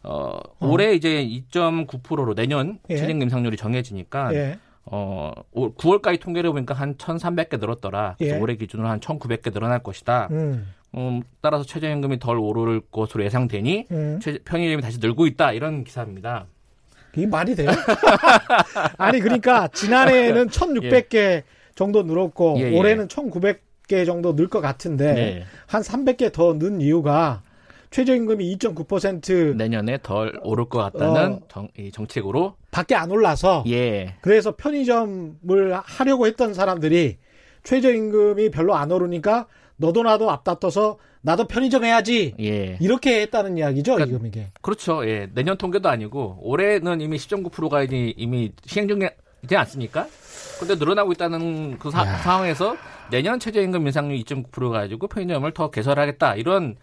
[0.03, 2.97] 어, 올해 이제 2.9%로 내년 예.
[2.97, 4.59] 최저임금 인상률이 정해지니까 예,
[4.91, 8.15] 어, 올 9월까지 통계를 보니까 한 1,300개 늘었더라.
[8.19, 8.41] 그래서 예.
[8.41, 10.29] 올해 기준으로 한 1,900개 늘어날 것이다.
[10.31, 10.67] 음,
[10.97, 14.19] 음, 따라서 최저임금이 덜 오를 것으로 예상되니 음.
[14.23, 15.53] 최- 편의점이 다시 늘고 있다.
[15.53, 16.47] 이런 기사입니다.
[17.15, 17.71] 이게 말이 돼요?
[18.99, 21.43] 아니 그러니까 지난해에는 1,600개
[21.75, 22.79] 정도 늘었고 예, 예.
[22.79, 25.45] 올해는 1,900개 정도 늘 것 같은데 네.
[25.67, 27.43] 한 300개 더 는 이유가
[27.91, 31.41] 최저임금이 2.9% 내년에 덜 오를 것 같다는 어.
[31.49, 34.15] 정, 이 정책으로 밖에 안 올라서 예.
[34.21, 37.17] 그래서 편의점을 하려고 했던 사람들이
[37.65, 42.35] 최저임금이 별로 안 오르니까 너도 나도 앞다퉈서 나도 편의점 해야지.
[42.41, 42.79] 예.
[42.81, 44.47] 이렇게 했다는 이야기죠, 그러니까, 지금 이게.
[44.61, 45.07] 그렇죠.
[45.09, 45.29] 예.
[45.35, 50.07] 내년 통계도 아니고 올해는 이미 10.9%가 이제 이미 시행 중이지 않습니까?
[50.61, 52.77] 근데 늘어나고 있다는 그 사, 상황에서
[53.11, 56.35] 내년 최저임금 인상률 2.9% 가지고 편의점을 더 개설하겠다.
[56.37, 56.77] 이런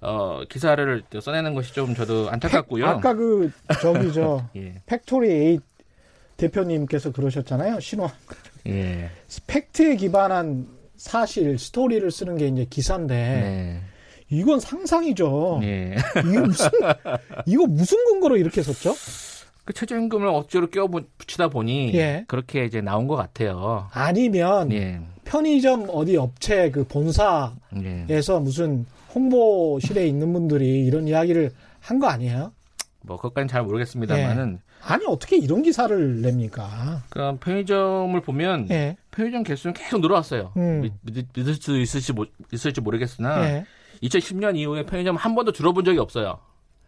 [0.00, 2.86] 어, 기사를 써내는 것이 좀 저도 안타깝고요.
[2.86, 4.74] 아까 그 저기 저 예.
[4.86, 5.62] Factory Eight
[6.36, 7.80] 대표님께서 그러셨잖아요.
[7.80, 8.12] 신화.
[8.66, 9.10] 예.
[9.46, 10.66] 팩트에 기반한
[10.96, 13.80] 사실 스토리를 쓰는 게 이제 기사인데 네.
[14.28, 15.58] 이건 상상이죠.
[15.62, 15.96] 네.
[16.30, 16.70] 이거 무슨
[17.46, 18.94] 이거 무슨 근거로 이렇게 썼죠?
[19.64, 20.88] 그 최저임금을 억지로 끼워
[21.18, 22.24] 붙이다 보니 예.
[22.28, 23.88] 그렇게 이제 나온 것 같아요.
[23.92, 25.00] 아니면 예.
[25.24, 27.56] 편의점 어디 업체 그 본사에서
[28.36, 28.38] 예.
[28.40, 28.86] 무슨
[29.16, 31.50] 홍보실에 있는 분들이 이런 이야기를
[31.80, 32.52] 한 거 아니에요?
[33.02, 34.66] 뭐 그것까지는 잘 모르겠습니다만은 예.
[34.82, 37.02] 아니 어떻게 이런 기사를 냅니까?
[37.10, 38.96] 그럼 편의점을 보면 예.
[39.12, 40.52] 편의점 개수는 계속 늘어왔어요.
[40.56, 40.82] 음.
[41.04, 42.12] 믿, 믿을 수 있을지
[42.52, 43.64] 있을지 모르겠으나 예.
[44.02, 46.38] 2010년 이후에 편의점 한 번도 줄어본 적이 없어요.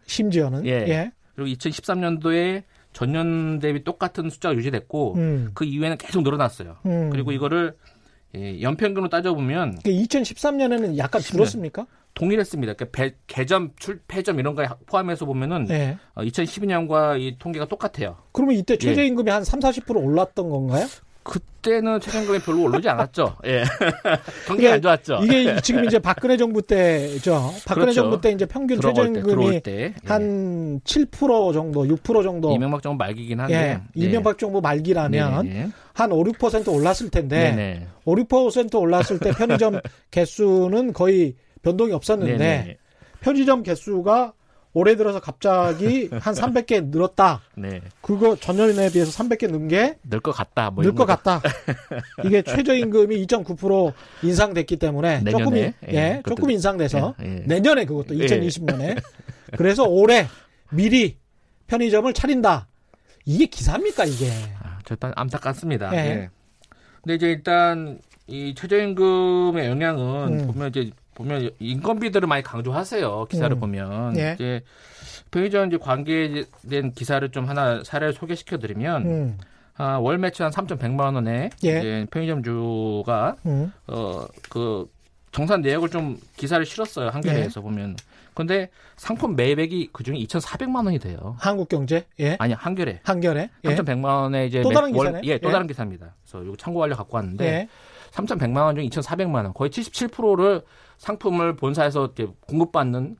[0.05, 0.71] 심지어는 예.
[0.89, 1.11] 예.
[1.35, 5.51] 그리고 2013년도에 전년 대비 똑같은 숫자가 유지됐고 음.
[5.53, 6.75] 그 이후에는 계속 늘어났어요.
[6.85, 7.09] 음.
[7.09, 7.75] 그리고 이거를
[8.35, 11.87] 예, 연평균으로 따져보면 2013년에는 약간 줄었습니까?
[12.19, 12.73] 동일했습니다.
[12.73, 15.97] 그러니까 배, 개점, 출, 폐점 이런 거에 포함해서 보면은 네.
[16.15, 18.17] 어, 2012년과 이 통계가 똑같아요.
[18.33, 19.33] 그러면 이때 최저임금이 예.
[19.33, 20.85] 한 3, 40% 올랐던 건가요?
[21.23, 23.37] 그때는 최저임금이 별로 오르지 않았죠.
[23.45, 23.63] 예.
[24.47, 25.19] 경기가 안 좋았죠.
[25.23, 27.53] 이게 지금 이제 박근혜 정부 때죠.
[27.65, 28.01] 박근혜 그렇죠.
[28.01, 29.93] 정부 때 이제 평균 최저임금이 때, 예.
[30.05, 32.53] 한7% 정도, 6% 정도.
[32.53, 33.53] 이명박 정부 말기긴 한데.
[33.53, 34.01] 예.
[34.01, 34.05] 예.
[34.05, 35.69] 이명박 정부 말기라면 네, 네.
[35.93, 37.51] 한 5, 6% 올랐을 텐데.
[37.51, 37.87] 네네.
[38.03, 39.79] 5, 6% 올랐을 때 편의점
[40.11, 42.77] 개수는 거의 변동이 없었는데 네네.
[43.21, 44.33] 편의점 개수가
[44.73, 47.41] 올해 들어서 갑자기 한 300개 늘었다.
[47.55, 47.81] 네.
[48.01, 50.69] 그거 전년에 비해서 300개 는 게 늘 것 같다.
[50.69, 51.41] 뭐 늘것 같다.
[52.23, 53.93] 이게 최저임금이 2.9%
[54.23, 57.43] 인상됐기 때문에 내년에, 조금 예, 예 조금 인상돼서 예, 예.
[57.47, 58.95] 내년에 그것도 2020년에 예.
[59.57, 60.27] 그래서 올해
[60.71, 61.17] 미리
[61.67, 62.67] 편의점을 차린다.
[63.25, 64.29] 이게 기사입니까 이게?
[64.61, 65.91] 아, 일단 안타깝습니다.
[65.93, 65.97] 예.
[65.97, 66.29] 예.
[67.01, 70.47] 근데 이제 일단 이 최저임금의 영향은 음.
[70.47, 73.25] 보면 이제 보면 인건비들을 많이 강조하세요.
[73.29, 73.59] 기사를 음.
[73.59, 74.33] 보면 예.
[74.35, 74.61] 이제
[75.31, 79.37] 편의점 이제 관계된 기사를 좀 하나 사례를 소개시켜 드리면 음.
[79.75, 81.79] 아, 월 매출 한 3,100만 원에 예.
[81.79, 83.71] 이제 편의점주가 음.
[83.87, 84.89] 어그
[85.31, 87.09] 정산 내역을 좀 기사를 실었어요.
[87.09, 87.63] 한겨레에서 예.
[87.63, 87.95] 보면.
[88.33, 91.35] 근데 상품 매입액이 그중에 2,400만 원이 돼요.
[91.39, 92.05] 한국경제?
[92.21, 92.37] 예.
[92.39, 93.01] 아니, 한겨레.
[93.03, 93.49] 한겨레?
[93.65, 93.75] 예.
[93.75, 95.21] 3,100만 원에 이제 또 다른 기사네?
[95.25, 95.51] 예, 또 예.
[95.51, 96.15] 다른 기사입니다.
[96.23, 97.67] 그래서 이거 참고하려 갖고 왔는데 예.
[98.11, 100.61] 3,100만 원중 2,400만 원, 거의 77%를
[100.99, 103.17] 상품을 본사에서 이제 공급받는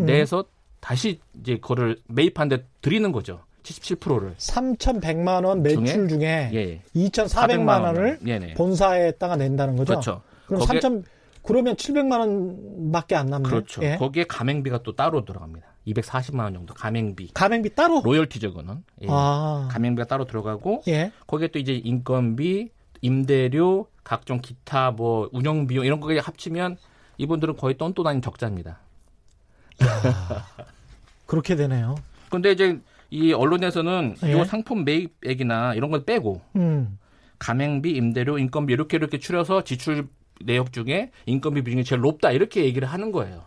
[0.00, 0.04] 음.
[0.04, 0.44] 내에서
[0.80, 3.40] 다시 이제 그거를 매입한 데 드리는 거죠.
[3.62, 4.34] 77%를.
[4.38, 6.80] 3,100만 원 매출 중에, 예.
[6.96, 8.54] 2,400만 원을 네네.
[8.54, 9.92] 본사에다가 낸다는 거죠.
[9.92, 10.22] 그렇죠.
[10.46, 11.04] 그럼 3천
[11.42, 13.50] 그러면 700만 원밖에 안 남네요.
[13.50, 13.82] 그렇죠.
[13.82, 13.96] 예.
[13.96, 15.66] 거기에 가맹비가 또 따로 들어갑니다.
[15.86, 17.30] 240만 원 정도 가맹비.
[17.34, 18.00] 가맹비 따로?
[18.02, 18.82] 로열티죠, 그거는.
[19.02, 19.06] 예.
[19.10, 19.68] 아.
[19.70, 21.12] 가맹비가 따로 들어가고 예.
[21.26, 22.70] 거기에 또 이제 인건비,
[23.00, 26.78] 임대료, 각종 기타 뭐 운영 비용 이런 거까지 합치면
[27.18, 28.78] 이분들은 거의 똔똔 아닌 적자입니다.
[31.26, 31.96] 그렇게 되네요.
[32.30, 34.40] 근데 이제 이 언론에서는 예?
[34.40, 36.98] 이 상품 매입액이나 이런 걸 빼고 음.
[37.38, 40.08] 가맹비, 임대료, 인건비 이렇게 이렇게 추려서 지출
[40.44, 43.42] 내역 중에 인건비 비중이 제일 높다 이렇게 얘기를 하는 거예요.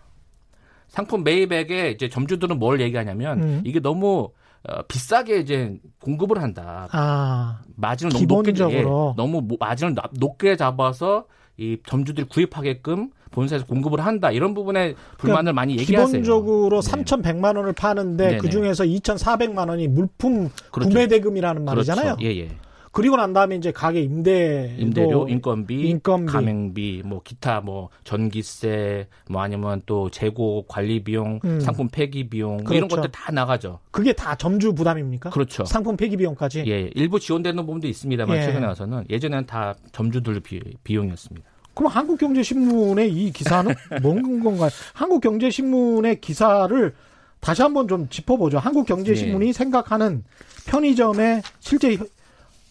[0.88, 3.61] 상품 매입액에 이제 점주들은 뭘 얘기하냐면 음.
[3.65, 4.32] 이게 너무
[4.63, 6.88] 어, 비싸게 이제 공급을 한다.
[6.91, 11.26] 아, 마진을 너무 높게 예, 너무 마진을 높게 잡아서
[11.57, 16.21] 이 점주들이 구입하게끔 본사에서 공급을 한다 이런 부분에 불만을 그러니까 많이 얘기하세요.
[16.21, 16.91] 기본적으로 네.
[16.91, 20.89] 3,100만 원을 파는데 그 중에서 2,400만 원이 물품 그렇죠.
[20.89, 22.17] 구매 대금이라는 말이잖아요.
[22.17, 22.25] 그렇죠.
[22.25, 22.49] 예, 예.
[22.93, 29.41] 그리고 난 다음에 이제 가게 임대 임대료, 인건비, 인건비, 가맹비, 뭐 기타 뭐 전기세, 뭐
[29.41, 31.61] 아니면 또 재고 관리 비용, 음.
[31.61, 32.75] 상품 폐기 비용 그렇죠.
[32.75, 33.79] 이런 것들 다 나가죠.
[33.91, 35.29] 그게 다 점주 부담입니까?
[35.29, 35.63] 그렇죠.
[35.63, 36.65] 상품 폐기 비용까지.
[36.67, 38.41] 예, 일부 지원되는 부분도 있습니다만 예.
[38.43, 41.51] 최근에 와서는 예전에는 다 점주들 비, 비용이었습니다.
[41.74, 44.69] 그럼 한국경제신문의 이 기사는 뭔 건가요?
[44.93, 46.93] 한국경제신문의 기사를
[47.39, 48.59] 다시 한번 좀 짚어보죠.
[48.59, 49.53] 한국경제신문이 네.
[49.53, 50.24] 생각하는
[50.67, 51.97] 편의점의 실제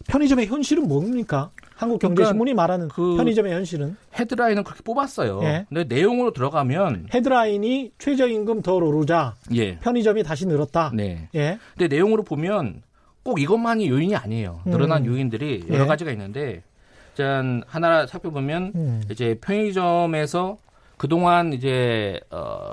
[0.06, 1.50] 편의점의 현실은 뭡니까?
[1.74, 5.40] 한국경제신문이 그러니까 말하는 그 편의점의 현실은 헤드라인은 그렇게 뽑았어요.
[5.44, 5.66] 예.
[5.68, 9.78] 근데 내용으로 들어가면 헤드라인이 최저임금 더 오르자 예.
[9.78, 10.92] 편의점이 다시 늘었다.
[10.94, 11.28] 네.
[11.34, 11.58] 예.
[11.76, 12.82] 근데 내용으로 보면
[13.22, 14.60] 꼭 이것만이 요인이 아니에요.
[14.66, 15.06] 늘어난 음.
[15.06, 15.86] 요인들이 여러 예.
[15.86, 16.62] 가지가 있는데
[17.10, 19.02] 일단 하나 살펴보면 음.
[19.10, 20.58] 이제 편의점에서
[20.96, 22.70] 그동안 이제 어.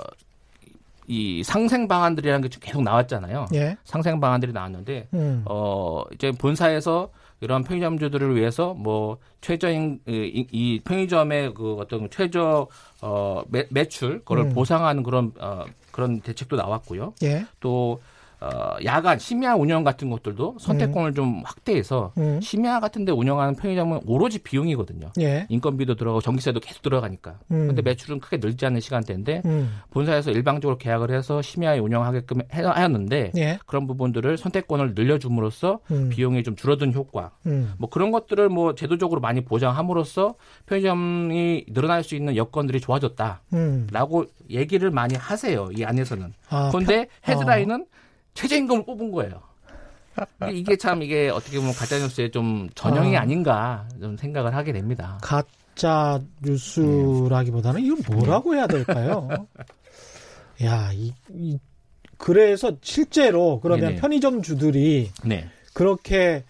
[1.10, 3.46] 이 상생 방안들이라는 게 계속 나왔잖아요.
[3.54, 3.78] 예.
[3.84, 5.42] 상생 방안들이 나왔는데 음.
[5.46, 7.08] 어 이제 본사에서
[7.40, 12.68] 이런 편의점주들을 위해서 뭐 최저인 이, 이 편의점의 그 어떤 최저
[13.00, 14.52] 어 매, 매출 그걸 음.
[14.52, 17.14] 보상하는 그런 어 그런 대책도 나왔고요.
[17.22, 17.46] 예.
[17.58, 18.02] 또
[18.40, 21.14] 어, 야간 심야 운영 같은 것들도 선택권을 음.
[21.14, 22.40] 좀 확대해서 음.
[22.40, 25.10] 심야 같은 데 운영하는 편의점은 오로지 비용이거든요.
[25.20, 25.46] 예.
[25.48, 27.40] 인건비도 들어가고 전기세도 계속 들어가니까.
[27.50, 27.66] 음.
[27.66, 29.80] 근데 매출은 크게 늘지 않는 시간대인데 음.
[29.90, 33.58] 본사에서 일방적으로 계약을 해서 심야에 운영하게끔 하였는데 예.
[33.66, 36.08] 그런 부분들을 선택권을 늘려줌으로써 음.
[36.08, 37.32] 비용이 좀 줄어든 효과.
[37.46, 37.74] 음.
[37.78, 40.36] 뭐 그런 것들을 뭐 제도적으로 많이 보장함으로써
[40.66, 45.68] 편의점이 늘어날 수 있는 여건들이 좋아졌다라고 얘기를 많이 하세요.
[45.76, 46.32] 이 안에서는.
[46.50, 47.98] 아, 그런데 헤드라인은 어.
[48.38, 49.42] 최저임금을 뽑은 거예요.
[50.52, 53.24] 이게 참 이게 어떻게 보면 가짜 뉴스의 좀 전형이 아.
[53.24, 55.18] 닌가 좀 생각을 하게 됩니다.
[55.22, 59.28] 가짜 뉴스라기보다는 이건 뭐라고 해야 될까요?
[60.64, 61.58] 야, 이, 이,
[62.16, 64.00] 그래서 실제로 그러면 네네.
[64.00, 65.48] 편의점 주들이 네.
[65.72, 66.44] 그렇게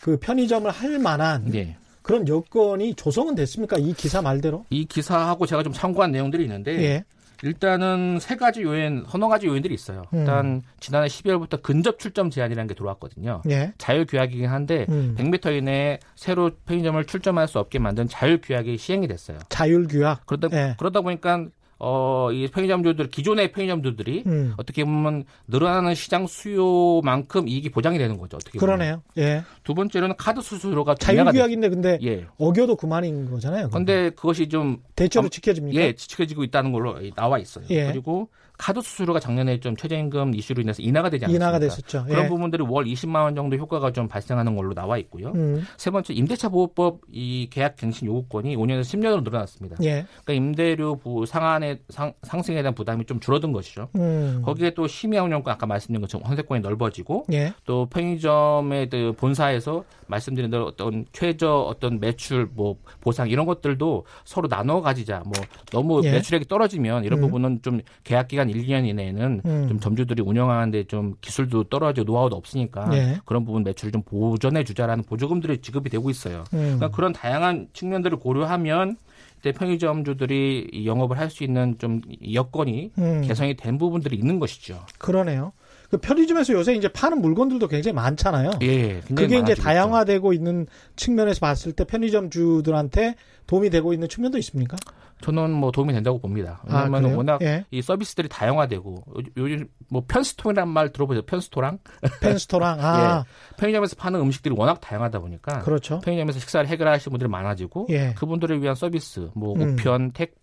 [0.00, 1.76] 그 편의점을 할 만한 네.
[2.02, 3.78] 그런 여건이 조성은 됐습니까?
[3.78, 4.66] 이 기사 말대로?
[4.68, 7.04] 이 기사하고 제가 좀 참고한 내용들이 있는데 예.
[7.42, 10.04] 일단은 세 가지 요인, 서너 가지 요인들이 있어요.
[10.12, 10.20] 음.
[10.20, 13.42] 일단 지난해 12월부터 근접 출점 제한이라는 게 들어왔거든요.
[13.50, 13.72] 예.
[13.78, 15.14] 자율 규약이긴 한데 음.
[15.18, 19.38] 100m 이내에 새로 편의점을 출점할 수 없게 만든 자율 규약이 시행이 됐어요.
[19.48, 20.26] 자율 규약.
[20.26, 20.74] 그러다 예.
[20.78, 21.46] 그러다 보니까
[21.78, 24.54] 어, 이 편의점주들, 기존의 편의점주들이 음.
[24.56, 28.36] 어떻게 보면 늘어나는 시장 수요만큼 이익이 보장이 되는 거죠.
[28.36, 28.76] 어떻게 보면.
[28.76, 29.02] 그러네요.
[29.18, 29.42] 예.
[29.64, 32.26] 두 번째로는 카드 수수료가 자율규약인데 근데 예.
[32.38, 33.68] 어겨도 그만인 거잖아요.
[33.70, 35.80] 그런데 그것이 좀 대체로 지켜집니까?
[35.80, 37.64] 예, 지켜지고 있다는 걸로 나와 있어요.
[37.70, 37.86] 예.
[37.86, 41.44] 그리고 카드 수수료가 작년에 좀 최저임금 이슈로 인해서 인하가 되지 않았습니까?
[41.44, 42.04] 인하가 됐었죠.
[42.04, 42.28] 그런 예.
[42.28, 45.32] 부분들이 월 20만 원 정도 효과가 좀 발생하는 걸로 나와 있고요.
[45.34, 45.64] 음.
[45.76, 49.76] 세 번째 임대차 보호법 이 계약 갱신 요구권이 5년에서 10년으로 늘어났습니다.
[49.82, 50.06] 예.
[50.24, 53.88] 그러니까 임대료 부 상한의 상, 상승에 대한 부담이 좀 줄어든 것이죠.
[53.96, 54.42] 음.
[54.44, 57.52] 거기에 또 심야 운영권 아까 말씀드린 것처럼 선택권이 넓어지고 예.
[57.64, 64.48] 또 편의점의 그 본사에서 말씀드린 대로 어떤 최저 어떤 매출 뭐 보상 이런 것들도 서로
[64.48, 65.22] 나눠 가지자.
[65.24, 65.32] 뭐
[65.72, 66.12] 너무 예.
[66.12, 67.22] 매출액이 떨어지면 이런 음.
[67.22, 69.68] 부분은 좀 계약 기간 1, 2년 이내에는 음.
[69.68, 73.18] 좀 점주들이 운영하는데 좀 기술도 떨어지고 노하우도 없으니까 예.
[73.24, 76.44] 그런 부분 매출을 좀 보전해 주자라는 보조금들이 지급이 되고 있어요.
[76.52, 76.76] 음.
[76.76, 78.96] 그러니까 그런 다양한 측면들을 고려하면
[79.42, 82.00] 때 편의점주들이 영업을 할 수 있는 좀
[82.32, 83.22] 여건이 음.
[83.26, 84.84] 개선이 된 부분들이 있는 것이죠.
[84.98, 85.52] 그러네요.
[85.90, 88.52] 그 편의점에서 요새 이제 파는 물건들도 굉장히 많잖아요.
[88.62, 90.66] 예, 그게 이제 다양화되고 있는
[90.96, 93.16] 측면에서 봤을 때 편의점주들한테
[93.46, 94.76] 도움이 되고 있는 측면도 있습니까?
[95.24, 96.60] 저는 뭐 도움이 된다고 봅니다.
[96.66, 97.64] 왜냐하면 아, 워낙 예.
[97.70, 99.04] 이 서비스들이 다양화되고
[99.38, 101.22] 요즘 뭐 편스토랑 말 들어보죠.
[101.22, 101.78] 편스토랑.
[102.20, 102.78] 편스토랑.
[102.78, 103.24] 아.
[103.24, 103.56] 예.
[103.56, 106.00] 편의점에서 파는 음식들이 워낙 다양하다 보니까 그렇죠.
[106.00, 108.12] 편의점에서 식사를 해결하시는 분들이 많아지고 예.
[108.12, 109.62] 그분들을 위한 서비스, 뭐 음.
[109.62, 110.34] 우편, 택배,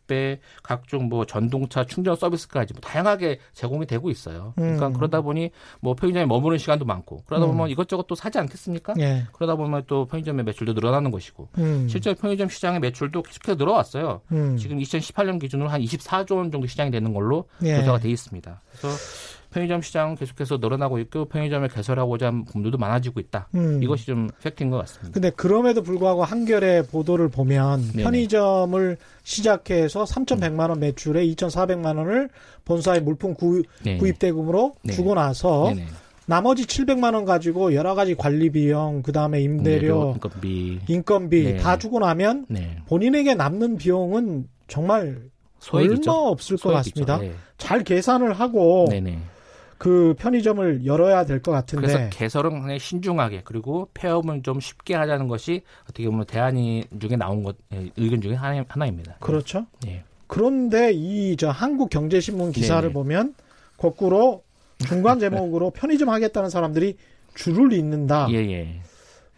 [0.64, 4.54] 각종 뭐 전동차 충전 서비스까지 뭐 다양하게 제공이 되고 있어요.
[4.56, 4.94] 그러니까 음.
[4.94, 7.72] 그러다 보니 뭐 편의점에 머무는 시간도 많고 그러다 보면 음.
[7.72, 8.94] 이것저것 또 사지 않겠습니까?
[9.00, 9.26] 예.
[9.34, 11.88] 그러다 보면 또 편의점의 매출도 늘어나는 것이고 음.
[11.90, 14.22] 실제 편의점 시장의 매출도 계속해서 늘어왔어요.
[14.32, 14.58] 음.
[14.58, 17.78] 지금 2018년 기준으로 한 24조 원 정도 시장이 되는 걸로 예.
[17.78, 18.62] 조사가 돼 있습니다.
[18.70, 18.88] 그래서
[19.52, 23.50] 편의점 시장 계속해서 늘어나고 있고 편의점을 개설하고자 하는 분들도 많아지고 있다.
[23.56, 23.84] 음.
[23.84, 25.12] 이것이 좀 팩트인 것 같습니다.
[25.14, 28.04] 근데 그럼에도 불구하고 한겨레 보도를 보면 네네.
[28.04, 32.30] 편의점을 시작해서 3,100만 원 매출에 2,400만 원을
[32.66, 34.94] 본사의 물품 구, 입 대금으로 네.
[34.94, 35.86] 주고 나서 네네.
[36.26, 41.58] 나머지 700만 원 가지고 여러 가지 관리 비용, 그다음에 임대료, 인건비, 인건비 네.
[41.58, 42.78] 다 주고 나면 네.
[42.88, 45.24] 본인에게 남는 비용은 정말
[45.60, 46.12] 소액이죠.
[46.12, 46.70] 얼마 없을 소액이죠.
[46.70, 47.18] 것 같습니다.
[47.18, 47.34] 네.
[47.58, 49.20] 잘 계산을 하고 네네.
[49.82, 51.88] 그 편의점을 열어야 될 것 같은데.
[51.88, 57.56] 그래서 개설은 신중하게 그리고 폐업은 좀 쉽게 하자는 것이 어떻게 보면 대안이 중에 나온 것
[57.74, 59.66] 예, 의견 중에 하나, 입니다 그렇죠.
[59.84, 60.04] 네.
[60.28, 63.34] 그런데 이 저 한국 경제신문 기사를 네 보면
[63.78, 64.44] 거꾸로
[64.88, 66.98] 중간 제목으로 편의점 하겠다는 사람들이
[67.34, 68.28] 줄을 잇는다.
[68.30, 68.82] 예, 예.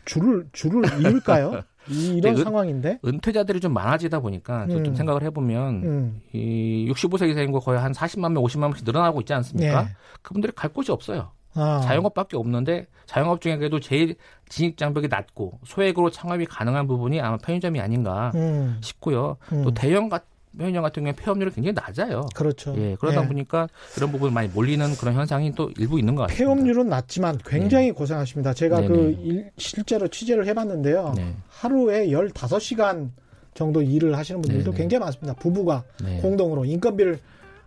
[0.03, 1.61] 줄을 줄을 이을까요?
[1.89, 4.83] 이런 은, 상황인데 은퇴자들이 좀 많아지다 보니까 음.
[4.83, 6.21] 좀 생각을 해보면 음.
[6.33, 9.83] 이 65세 이상 인구 거의 한 40만 명, 50만 명씩 늘어나고 있지 않습니까?
[9.83, 9.87] 예.
[10.21, 11.31] 그분들이 갈 곳이 없어요.
[11.55, 11.81] 아.
[11.83, 14.15] 자영업밖에 없는데 자영업 중에 그래도 제일
[14.49, 18.77] 진입 장벽이 낮고 소액으로 창업이 가능한 부분이 아마 편의점이 아닌가 음.
[18.81, 19.37] 싶고요.
[19.49, 19.73] 또 음.
[19.73, 22.27] 대형 같은 편의점 같은 경우에 폐업률이 굉장히 낮아요.
[22.35, 22.75] 그렇죠.
[22.77, 23.27] 예, 그러다 예.
[23.27, 26.45] 보니까 이런 부분 많이 몰리는 그런 현상이 또 일부 있는 것 같습니다.
[26.45, 27.91] 폐업률은 낮지만 굉장히 네.
[27.91, 28.53] 고생하십니다.
[28.53, 28.87] 제가 네네.
[28.87, 31.13] 그 일, 실제로 취재를 해봤는데요.
[31.15, 31.33] 네.
[31.49, 33.09] 하루에 15시간
[33.53, 34.77] 정도 일을 하시는 분들도 네네.
[34.77, 35.33] 굉장히 많습니다.
[35.39, 36.19] 부부가 네.
[36.21, 37.19] 공동으로 인건비를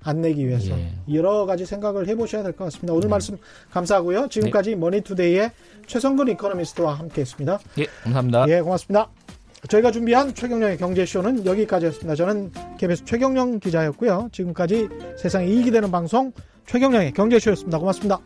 [0.02, 0.92] 안 내기 위해서 예.
[1.12, 2.92] 여러 가지 생각을 해보셔야 될 것 같습니다.
[2.92, 3.08] 오늘 네.
[3.08, 3.36] 말씀
[3.72, 4.28] 감사하고요.
[4.28, 4.76] 지금까지 네.
[4.76, 5.50] 머니투데이의
[5.88, 7.58] 최성근 이코노미스트와 함께했습니다.
[7.78, 8.46] 예, 감사합니다.
[8.48, 9.08] 예, 고맙습니다.
[9.68, 12.14] 저희가 준비한 최경령의 경제쇼는 여기까지였습니다.
[12.14, 14.28] 저는 KBS 최경령 기자였고요.
[14.32, 14.88] 지금까지
[15.18, 16.32] 세상에 이익이 되는 방송
[16.66, 17.78] 최경령의 경제쇼였습니다.
[17.78, 18.20] 고맙습니다.